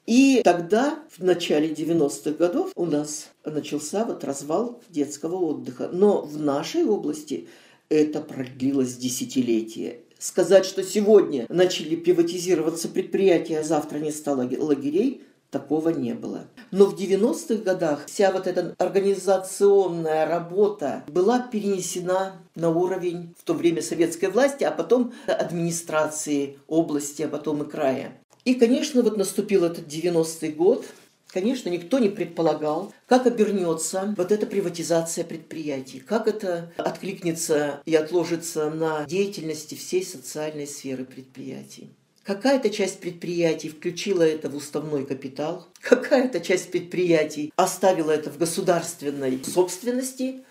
и 0.08 0.40
тогда, 0.42 1.00
в 1.18 1.22
начале 1.22 1.68
90-х 1.68 2.30
годов, 2.30 2.72
у 2.76 2.86
нас 2.86 3.28
начался 3.44 4.06
вот 4.06 4.24
развал 4.24 4.80
детского 4.88 5.36
отдыха. 5.36 5.90
Но 5.92 6.22
в 6.22 6.40
нашей 6.40 6.84
области 6.84 7.46
это 7.90 8.22
продлилось 8.22 8.96
десятилетия. 8.96 9.98
Сказать, 10.18 10.64
что 10.64 10.82
сегодня 10.82 11.44
начали 11.50 11.94
приватизироваться 11.94 12.88
предприятия, 12.88 13.60
а 13.60 13.62
завтра 13.62 13.98
не 13.98 14.10
стало 14.10 14.48
лагерей, 14.58 15.24
такого 15.50 15.90
не 15.90 16.14
было. 16.14 16.46
Но 16.70 16.86
в 16.86 16.98
90-х 16.98 17.62
годах 17.62 18.06
вся 18.06 18.32
вот 18.32 18.46
эта 18.46 18.74
организационная 18.78 20.26
работа 20.26 21.04
была 21.08 21.38
перенесена 21.40 22.32
на 22.54 22.70
уровень 22.70 23.34
в 23.38 23.44
то 23.44 23.52
время 23.52 23.82
советской 23.82 24.30
власти, 24.30 24.64
а 24.64 24.70
потом 24.70 25.12
администрации 25.26 26.58
области, 26.66 27.20
а 27.20 27.28
потом 27.28 27.62
и 27.64 27.68
края. 27.68 28.18
И, 28.48 28.54
конечно, 28.54 29.02
вот 29.02 29.18
наступил 29.18 29.62
этот 29.64 29.88
90-й 29.88 30.52
год, 30.52 30.86
Конечно, 31.26 31.68
никто 31.68 31.98
не 31.98 32.08
предполагал, 32.08 32.94
как 33.06 33.26
обернется 33.26 34.14
вот 34.16 34.32
эта 34.32 34.46
приватизация 34.46 35.24
предприятий, 35.24 36.00
как 36.00 36.26
это 36.26 36.72
откликнется 36.78 37.82
и 37.84 37.94
отложится 37.94 38.70
на 38.70 39.04
деятельности 39.04 39.74
всей 39.74 40.02
социальной 40.02 40.66
сферы 40.66 41.04
предприятий. 41.04 41.90
Какая-то 42.22 42.70
часть 42.70 43.00
предприятий 43.00 43.68
включила 43.68 44.22
это 44.22 44.48
в 44.48 44.56
уставной 44.56 45.04
капитал, 45.04 45.68
какая-то 45.82 46.40
часть 46.40 46.70
предприятий 46.70 47.52
оставила 47.56 48.12
это 48.12 48.30
в 48.30 48.38
государственной 48.38 49.38
собственности. 49.44 50.42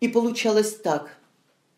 И 0.00 0.08
получалось 0.08 0.74
так. 0.74 1.16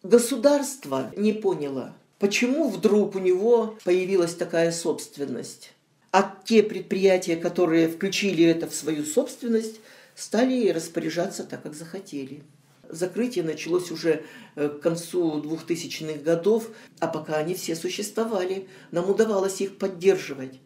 Государство 0.02 1.12
не 1.14 1.34
поняло, 1.34 1.94
Почему 2.20 2.68
вдруг 2.68 3.16
у 3.16 3.18
него 3.18 3.78
появилась 3.82 4.34
такая 4.34 4.72
собственность? 4.72 5.72
А 6.12 6.36
те 6.44 6.62
предприятия, 6.62 7.34
которые 7.34 7.88
включили 7.88 8.44
это 8.44 8.68
в 8.68 8.74
свою 8.74 9.04
собственность, 9.06 9.80
стали 10.14 10.68
распоряжаться 10.68 11.44
так, 11.44 11.62
как 11.62 11.74
захотели. 11.74 12.42
Закрытие 12.90 13.42
началось 13.42 13.90
уже 13.90 14.24
э, 14.54 14.68
к 14.68 14.80
концу 14.80 15.40
2000-х 15.40 16.20
годов, 16.22 16.68
а 16.98 17.06
пока 17.06 17.36
они 17.36 17.54
все 17.54 17.74
существовали, 17.74 18.68
нам 18.90 19.08
удавалось 19.08 19.62
их 19.62 19.78
поддерживать. 19.78 20.60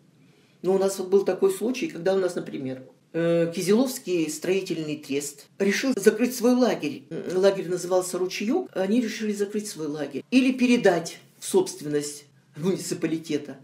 Но 0.62 0.74
у 0.74 0.78
нас 0.78 0.98
вот 0.98 1.08
был 1.08 1.24
такой 1.24 1.52
случай, 1.52 1.86
когда 1.86 2.14
у 2.14 2.18
нас, 2.18 2.34
например, 2.34 2.82
э, 3.12 3.52
Кизеловский 3.54 4.28
строительный 4.28 4.96
трест 4.96 5.46
решил 5.60 5.92
закрыть 5.94 6.34
свой 6.34 6.54
лагерь. 6.54 7.04
Лагерь 7.32 7.68
назывался 7.68 8.18
«Ручеек», 8.18 8.70
они 8.72 9.00
решили 9.00 9.32
закрыть 9.32 9.68
свой 9.68 9.86
лагерь. 9.86 10.24
Или 10.30 10.50
передать 10.52 11.18
собственность 11.44 12.24
муниципалитета, 12.56 13.58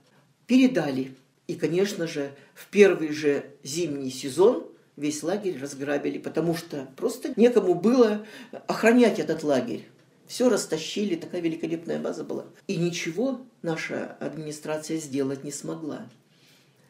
передали. 0.46 1.14
И, 1.46 1.54
конечно 1.54 2.06
же, 2.06 2.32
в 2.54 2.68
первый 2.68 3.12
же 3.12 3.44
зимний 3.62 4.10
сезон 4.10 4.66
весь 4.96 5.22
лагерь 5.22 5.58
разграбили, 5.60 6.18
потому 6.18 6.54
что 6.54 6.88
просто 6.96 7.32
некому 7.36 7.74
было 7.74 8.26
охранять 8.66 9.18
этот 9.18 9.42
лагерь. 9.42 9.88
Все 10.26 10.48
растащили, 10.48 11.16
такая 11.16 11.40
великолепная 11.40 11.98
база 11.98 12.22
была. 12.22 12.44
И 12.68 12.76
ничего 12.76 13.40
наша 13.62 14.16
администрация 14.20 14.98
сделать 14.98 15.42
не 15.42 15.50
смогла. 15.50 16.06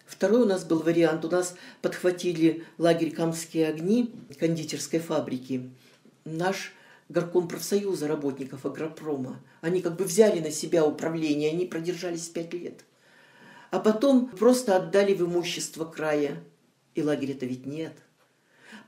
Второй 0.05 0.43
у 0.43 0.47
нас 0.47 0.65
был 0.65 0.81
вариант. 0.81 1.25
У 1.25 1.31
нас 1.31 1.55
подхватили 1.81 2.65
лагерь 2.77 3.13
«Камские 3.13 3.69
огни» 3.69 4.13
кондитерской 4.39 4.99
фабрики. 4.99 5.71
Наш 6.25 6.73
горком 7.11 7.49
профсоюза 7.49 8.09
работников 8.09 8.65
агропрома. 8.65 9.43
Они 9.61 9.83
как 9.83 9.97
бы 9.97 10.05
взяли 10.05 10.41
на 10.41 10.51
себя 10.51 10.87
управление, 10.87 11.51
они 11.51 11.67
продержались 11.67 12.29
пять 12.29 12.55
лет. 12.55 12.85
А 13.71 13.81
потом 13.81 14.29
просто 14.29 14.77
отдали 14.77 15.13
в 15.15 15.23
имущество 15.23 15.85
края. 15.85 16.43
И 16.95 17.03
лагеря-то 17.03 17.47
ведь 17.47 17.67
нет. 17.67 17.93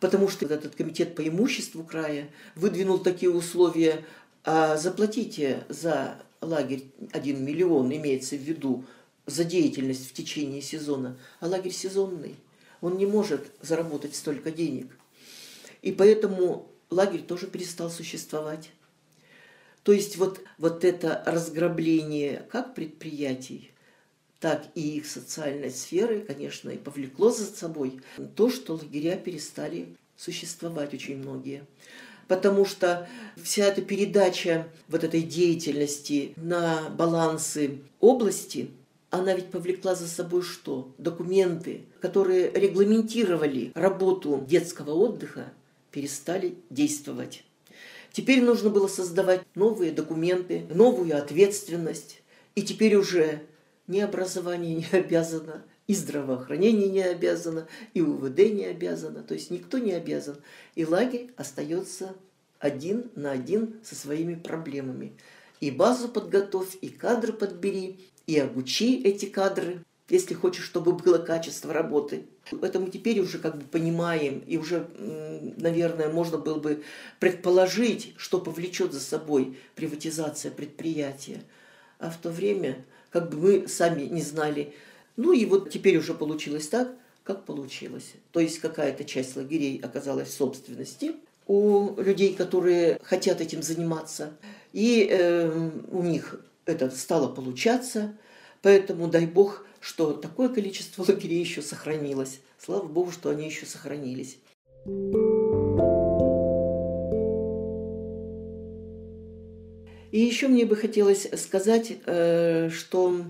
Потому 0.00 0.28
что 0.28 0.46
этот 0.46 0.74
комитет 0.74 1.14
по 1.14 1.26
имуществу 1.26 1.84
края 1.84 2.30
выдвинул 2.56 2.98
такие 2.98 3.30
условия, 3.30 4.04
а 4.44 4.76
заплатите 4.76 5.64
за 5.68 6.16
лагерь 6.40 6.84
1 7.12 7.44
миллион, 7.44 7.92
имеется 7.94 8.36
в 8.36 8.40
виду, 8.40 8.84
за 9.26 9.44
деятельность 9.44 10.08
в 10.08 10.12
течение 10.12 10.60
сезона, 10.62 11.16
а 11.38 11.46
лагерь 11.46 11.72
сезонный. 11.72 12.36
Он 12.80 12.96
не 12.96 13.06
может 13.06 13.52
заработать 13.60 14.16
столько 14.16 14.50
денег. 14.50 14.88
И 15.82 15.92
поэтому 15.92 16.71
лагерь 16.92 17.22
тоже 17.22 17.46
перестал 17.46 17.90
существовать. 17.90 18.70
То 19.82 19.92
есть 19.92 20.16
вот, 20.16 20.40
вот 20.58 20.84
это 20.84 21.22
разграбление 21.26 22.46
как 22.50 22.74
предприятий, 22.74 23.72
так 24.38 24.64
и 24.74 24.98
их 24.98 25.06
социальной 25.06 25.70
сферы, 25.70 26.20
конечно, 26.20 26.70
и 26.70 26.76
повлекло 26.76 27.30
за 27.30 27.46
собой 27.46 28.00
то, 28.36 28.50
что 28.50 28.74
лагеря 28.74 29.16
перестали 29.16 29.96
существовать 30.16 30.94
очень 30.94 31.18
многие. 31.18 31.64
Потому 32.28 32.64
что 32.64 33.08
вся 33.42 33.66
эта 33.66 33.82
передача 33.82 34.68
вот 34.88 35.04
этой 35.04 35.22
деятельности 35.22 36.32
на 36.36 36.88
балансы 36.90 37.80
области, 38.00 38.70
она 39.10 39.34
ведь 39.34 39.50
повлекла 39.50 39.94
за 39.94 40.08
собой 40.08 40.42
что? 40.42 40.92
Документы, 40.96 41.84
которые 42.00 42.50
регламентировали 42.50 43.72
работу 43.74 44.44
детского 44.48 44.92
отдыха, 44.92 45.52
перестали 45.92 46.56
действовать. 46.70 47.44
Теперь 48.12 48.42
нужно 48.42 48.70
было 48.70 48.88
создавать 48.88 49.42
новые 49.54 49.92
документы, 49.92 50.66
новую 50.70 51.16
ответственность. 51.16 52.22
И 52.54 52.62
теперь 52.62 52.96
уже 52.96 53.42
ни 53.86 54.00
образование 54.00 54.74
не 54.74 54.86
обязано, 54.92 55.64
и 55.86 55.94
здравоохранение 55.94 56.88
не 56.88 57.02
обязано, 57.02 57.68
и 57.94 58.00
УВД 58.00 58.38
не 58.38 58.64
обязано. 58.64 59.22
То 59.22 59.34
есть 59.34 59.50
никто 59.50 59.78
не 59.78 59.92
обязан. 59.92 60.36
И 60.74 60.84
лагерь 60.84 61.30
остается 61.36 62.14
один 62.58 63.10
на 63.14 63.30
один 63.30 63.76
со 63.84 63.94
своими 63.94 64.34
проблемами. 64.34 65.12
И 65.60 65.70
базу 65.70 66.08
подготовь, 66.08 66.76
и 66.80 66.88
кадры 66.88 67.32
подбери, 67.32 68.00
и 68.26 68.38
обучи 68.38 69.00
эти 69.02 69.26
кадры 69.26 69.82
если 70.12 70.34
хочешь, 70.34 70.66
чтобы 70.66 70.92
было 70.92 71.16
качество 71.16 71.72
работы. 71.72 72.26
Это 72.50 72.80
мы 72.80 72.90
теперь 72.90 73.20
уже 73.20 73.38
как 73.38 73.56
бы 73.56 73.64
понимаем, 73.64 74.42
и 74.46 74.56
уже, 74.58 74.88
наверное, 75.56 76.08
можно 76.08 76.38
было 76.38 76.58
бы 76.58 76.82
предположить, 77.20 78.14
что 78.16 78.40
повлечет 78.40 78.92
за 78.92 79.00
собой 79.00 79.56
приватизация 79.74 80.50
предприятия. 80.50 81.42
А 81.98 82.10
в 82.10 82.16
то 82.16 82.30
время 82.30 82.84
как 83.10 83.30
бы 83.30 83.36
мы 83.36 83.68
сами 83.68 84.02
не 84.02 84.22
знали. 84.22 84.74
Ну 85.16 85.32
и 85.32 85.44
вот 85.46 85.70
теперь 85.70 85.96
уже 85.98 86.14
получилось 86.14 86.68
так, 86.68 86.92
как 87.24 87.44
получилось. 87.44 88.14
То 88.32 88.40
есть 88.40 88.58
какая-то 88.58 89.04
часть 89.04 89.36
лагерей 89.36 89.80
оказалась 89.82 90.28
в 90.28 90.34
собственности 90.34 91.12
у 91.46 92.00
людей, 92.00 92.34
которые 92.34 92.98
хотят 93.02 93.40
этим 93.40 93.62
заниматься. 93.62 94.32
И 94.72 95.06
э, 95.10 95.70
у 95.90 96.02
них 96.02 96.40
это 96.64 96.90
стало 96.90 97.28
получаться. 97.28 98.14
Поэтому, 98.62 99.08
дай 99.08 99.26
бог, 99.26 99.66
что 99.82 100.12
такое 100.12 100.48
количество 100.48 101.04
лагерей 101.06 101.40
еще 101.40 101.60
сохранилось. 101.60 102.40
Слава 102.56 102.86
Богу, 102.86 103.10
что 103.10 103.30
они 103.30 103.46
еще 103.46 103.66
сохранились. 103.66 104.38
И 110.12 110.20
еще 110.20 110.46
мне 110.46 110.64
бы 110.66 110.76
хотелось 110.76 111.26
сказать, 111.36 111.98
э, 112.06 112.70
что 112.70 113.24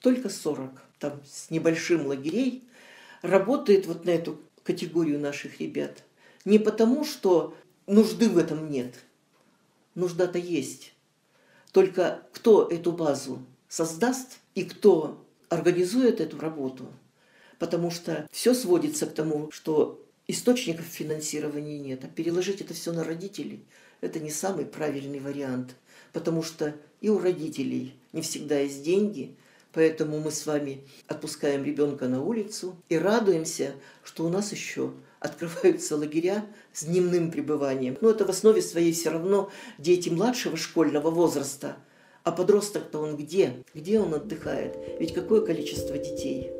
только 0.00 0.28
40 0.28 0.72
там, 0.98 1.20
с 1.24 1.50
небольшим 1.50 2.06
лагерей 2.06 2.64
работает 3.22 3.86
вот 3.86 4.04
на 4.04 4.10
эту 4.10 4.40
категорию 4.64 5.20
наших 5.20 5.60
ребят. 5.60 6.02
Не 6.44 6.58
потому, 6.58 7.04
что 7.04 7.54
нужды 7.86 8.28
в 8.28 8.38
этом 8.38 8.70
нет. 8.70 8.94
Нужда-то 9.94 10.38
есть. 10.38 10.94
Только 11.72 12.22
кто 12.32 12.66
эту 12.66 12.90
базу 12.90 13.44
создаст 13.68 14.38
и 14.54 14.64
кто 14.64 15.24
организует 15.48 16.20
эту 16.20 16.38
работу, 16.38 16.86
потому 17.58 17.90
что 17.90 18.28
все 18.30 18.54
сводится 18.54 19.06
к 19.06 19.14
тому, 19.14 19.50
что 19.50 20.04
источников 20.26 20.84
финансирования 20.84 21.78
нет, 21.78 22.04
а 22.04 22.08
переложить 22.08 22.60
это 22.60 22.74
все 22.74 22.92
на 22.92 23.04
родителей– 23.04 23.64
это 24.00 24.20
не 24.20 24.30
самый 24.30 24.64
правильный 24.64 25.20
вариант, 25.20 25.74
потому 26.12 26.42
что 26.42 26.74
и 27.00 27.08
у 27.08 27.18
родителей 27.18 27.94
не 28.12 28.22
всегда 28.22 28.58
есть 28.60 28.82
деньги, 28.82 29.36
поэтому 29.72 30.20
мы 30.20 30.30
с 30.30 30.46
вами 30.46 30.82
отпускаем 31.06 31.64
ребенка 31.64 32.08
на 32.08 32.22
улицу 32.22 32.76
и 32.88 32.96
радуемся, 32.96 33.74
что 34.04 34.24
у 34.24 34.28
нас 34.28 34.52
еще 34.52 34.92
открываются 35.20 35.96
лагеря 35.96 36.44
с 36.72 36.84
дневным 36.84 37.30
пребыванием. 37.30 37.98
Но 38.00 38.10
это 38.10 38.24
в 38.24 38.30
основе 38.30 38.62
своей 38.62 38.92
все 38.92 39.10
равно 39.10 39.50
дети 39.78 40.08
младшего 40.08 40.56
школьного 40.56 41.10
возраста– 41.10 41.76
а 42.28 42.32
подросток-то 42.32 42.98
он 42.98 43.16
где? 43.16 43.54
Где 43.74 43.98
он 43.98 44.12
отдыхает? 44.12 44.76
Ведь 45.00 45.14
какое 45.14 45.40
количество 45.40 45.96
детей? 45.96 46.50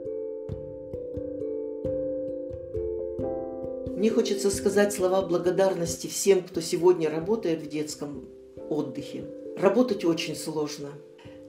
Мне 3.94 4.08
хочется 4.08 4.50
сказать 4.50 4.94
слова 4.94 5.20
благодарности 5.20 6.06
всем, 6.06 6.42
кто 6.42 6.62
сегодня 6.62 7.10
работает 7.10 7.60
в 7.60 7.68
детском 7.68 8.24
отдыхе. 8.70 9.26
Работать 9.58 10.06
очень 10.06 10.36
сложно. 10.36 10.88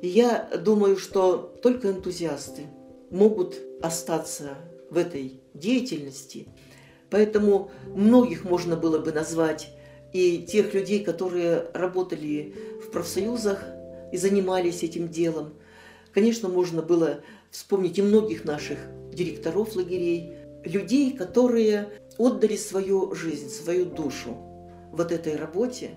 И 0.02 0.10
я 0.10 0.50
думаю, 0.66 0.98
что 0.98 1.54
только 1.64 1.90
энтузиасты 1.90 2.64
могут 3.12 3.58
остаться 3.82 4.58
в 4.90 4.98
этой 4.98 5.40
деятельности. 5.54 6.50
Поэтому 7.10 7.72
многих 7.96 8.44
можно 8.44 8.76
было 8.76 9.00
бы 9.00 9.14
назвать 9.14 9.70
и 10.12 10.40
тех 10.40 10.74
людей, 10.74 11.06
которые 11.06 11.68
работали 11.74 12.54
в 12.86 12.92
профсоюзах, 12.92 13.64
и 14.12 14.18
занимались 14.18 14.84
этим 14.84 15.10
делом. 15.10 15.54
Конечно, 16.14 16.50
можно 16.50 16.82
было 16.82 17.22
вспомнить 17.52 17.98
и 17.98 18.02
многих 18.02 18.46
наших 18.46 18.78
директоров 19.14 19.76
лагерей, 19.76 20.34
людей, 20.64 21.14
которые 21.14 21.90
отдали 22.18 22.56
свою 22.56 23.14
жизнь, 23.16 23.50
свою 23.50 23.86
душу 23.86 24.38
вот 24.92 25.12
этой 25.12 25.36
работе. 25.36 25.92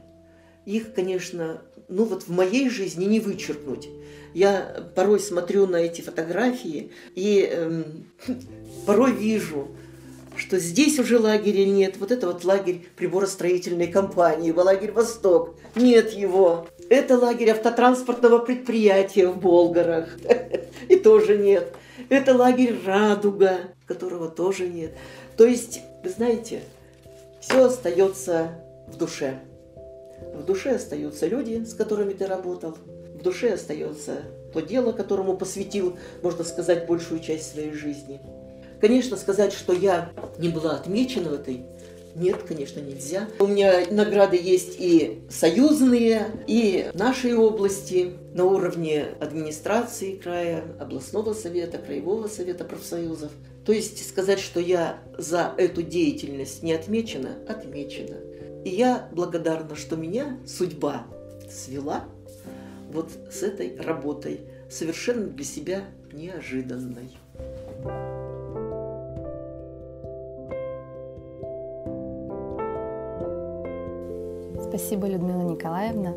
Их, 0.64 0.94
конечно, 0.94 1.62
ну 1.88 2.04
вот 2.04 2.24
в 2.24 2.28
моей 2.28 2.70
жизни 2.70 3.04
не 3.04 3.20
вычеркнуть. 3.20 3.88
Я 4.32 4.90
порой 4.94 5.18
смотрю 5.18 5.66
на 5.66 5.76
эти 5.76 6.00
фотографии 6.00 6.92
и 7.14 7.48
э, 7.50 7.82
порой 8.86 9.12
вижу, 9.12 9.68
что 10.42 10.58
здесь 10.58 10.98
уже 10.98 11.20
лагеря 11.20 11.64
нет. 11.64 11.96
Вот 11.98 12.10
это 12.10 12.26
вот 12.26 12.44
лагерь 12.44 12.84
приборостроительной 12.96 13.86
компании, 13.86 14.50
лагерь 14.50 14.90
«Восток». 14.90 15.54
Нет 15.76 16.10
его. 16.12 16.66
Это 16.90 17.16
лагерь 17.16 17.50
автотранспортного 17.50 18.38
предприятия 18.38 19.28
в 19.28 19.38
Болгарах. 19.38 20.08
И 20.88 20.96
тоже 20.96 21.38
нет. 21.38 21.72
Это 22.08 22.34
лагерь 22.34 22.76
«Радуга», 22.84 23.58
которого 23.86 24.28
тоже 24.28 24.68
нет. 24.68 24.92
То 25.36 25.46
есть, 25.46 25.80
вы 26.02 26.10
знаете, 26.10 26.62
все 27.40 27.66
остается 27.66 28.50
в 28.88 28.96
душе. 28.96 29.38
В 30.34 30.44
душе 30.44 30.74
остаются 30.74 31.28
люди, 31.28 31.64
с 31.64 31.72
которыми 31.72 32.14
ты 32.14 32.26
работал. 32.26 32.76
В 33.14 33.22
душе 33.22 33.52
остается 33.52 34.22
то 34.52 34.60
дело, 34.60 34.90
которому 34.90 35.36
посвятил, 35.36 35.96
можно 36.20 36.42
сказать, 36.42 36.86
большую 36.88 37.20
часть 37.20 37.52
своей 37.52 37.72
жизни. 37.72 38.20
Конечно, 38.82 39.16
сказать, 39.16 39.52
что 39.52 39.72
я 39.72 40.10
не 40.38 40.48
была 40.48 40.72
отмечена 40.72 41.30
в 41.30 41.34
этой 41.34 41.64
нет, 42.14 42.42
конечно, 42.42 42.80
нельзя. 42.80 43.26
У 43.38 43.46
меня 43.46 43.86
награды 43.90 44.36
есть 44.36 44.76
и 44.78 45.22
союзные, 45.30 46.26
и 46.46 46.90
нашей 46.92 47.34
области 47.34 48.12
на 48.34 48.44
уровне 48.44 49.06
администрации 49.18 50.16
края, 50.16 50.64
областного 50.78 51.32
совета, 51.32 51.78
краевого 51.78 52.26
совета 52.26 52.64
профсоюзов. 52.64 53.30
То 53.64 53.72
есть 53.72 54.06
сказать, 54.06 54.40
что 54.40 54.60
я 54.60 54.98
за 55.16 55.54
эту 55.56 55.82
деятельность 55.82 56.62
не 56.62 56.74
отмечена, 56.74 57.36
отмечена. 57.48 58.16
И 58.66 58.68
я 58.68 59.08
благодарна, 59.12 59.74
что 59.74 59.96
меня 59.96 60.38
судьба 60.46 61.06
свела 61.50 62.04
вот 62.92 63.10
с 63.30 63.42
этой 63.42 63.74
работой, 63.76 64.40
совершенно 64.68 65.28
для 65.28 65.44
себя 65.46 65.84
неожиданной. 66.12 67.10
Спасибо, 74.74 75.06
Людмила 75.06 75.42
Николаевна. 75.42 76.14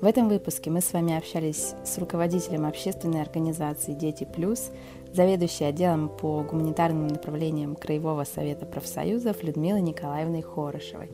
В 0.00 0.06
этом 0.06 0.30
выпуске 0.30 0.70
мы 0.70 0.80
с 0.80 0.90
вами 0.94 1.14
общались 1.14 1.74
с 1.84 1.98
руководителем 1.98 2.64
общественной 2.64 3.20
организации 3.20 3.92
«Дети 3.92 4.24
плюс», 4.24 4.70
заведующей 5.12 5.68
отделом 5.68 6.08
по 6.08 6.42
гуманитарным 6.44 7.08
направлениям 7.08 7.76
Краевого 7.76 8.24
совета 8.24 8.64
профсоюзов 8.64 9.42
Людмилой 9.42 9.82
Николаевной 9.82 10.40
Хорошевой. 10.40 11.10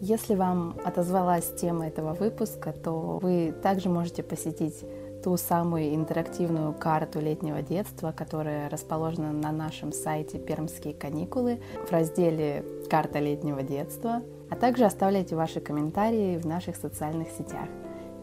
Если 0.00 0.34
вам 0.34 0.76
отозвалась 0.84 1.54
тема 1.54 1.86
этого 1.86 2.12
выпуска, 2.12 2.72
то 2.72 3.20
вы 3.22 3.54
также 3.62 3.88
можете 3.88 4.24
посетить 4.24 4.84
ту 5.22 5.36
самую 5.36 5.94
интерактивную 5.94 6.74
карту 6.74 7.20
летнего 7.20 7.62
детства, 7.62 8.10
которая 8.10 8.68
расположена 8.68 9.30
на 9.30 9.52
нашем 9.52 9.92
сайте 9.92 10.40
«Пермские 10.40 10.92
каникулы» 10.92 11.60
в 11.88 11.92
разделе 11.92 12.64
«Карта 12.90 13.20
летнего 13.20 13.62
детства», 13.62 14.22
а 14.54 14.56
также 14.56 14.84
оставляйте 14.84 15.34
ваши 15.34 15.58
комментарии 15.58 16.38
в 16.38 16.46
наших 16.46 16.76
социальных 16.76 17.26
сетях. 17.30 17.66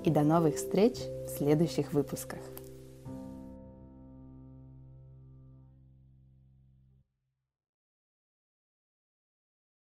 И 0.05 0.09
до 0.09 0.21
новых 0.21 0.55
встреч 0.55 0.95
в 1.27 1.37
следующих 1.37 1.91
выпусках. 1.91 2.39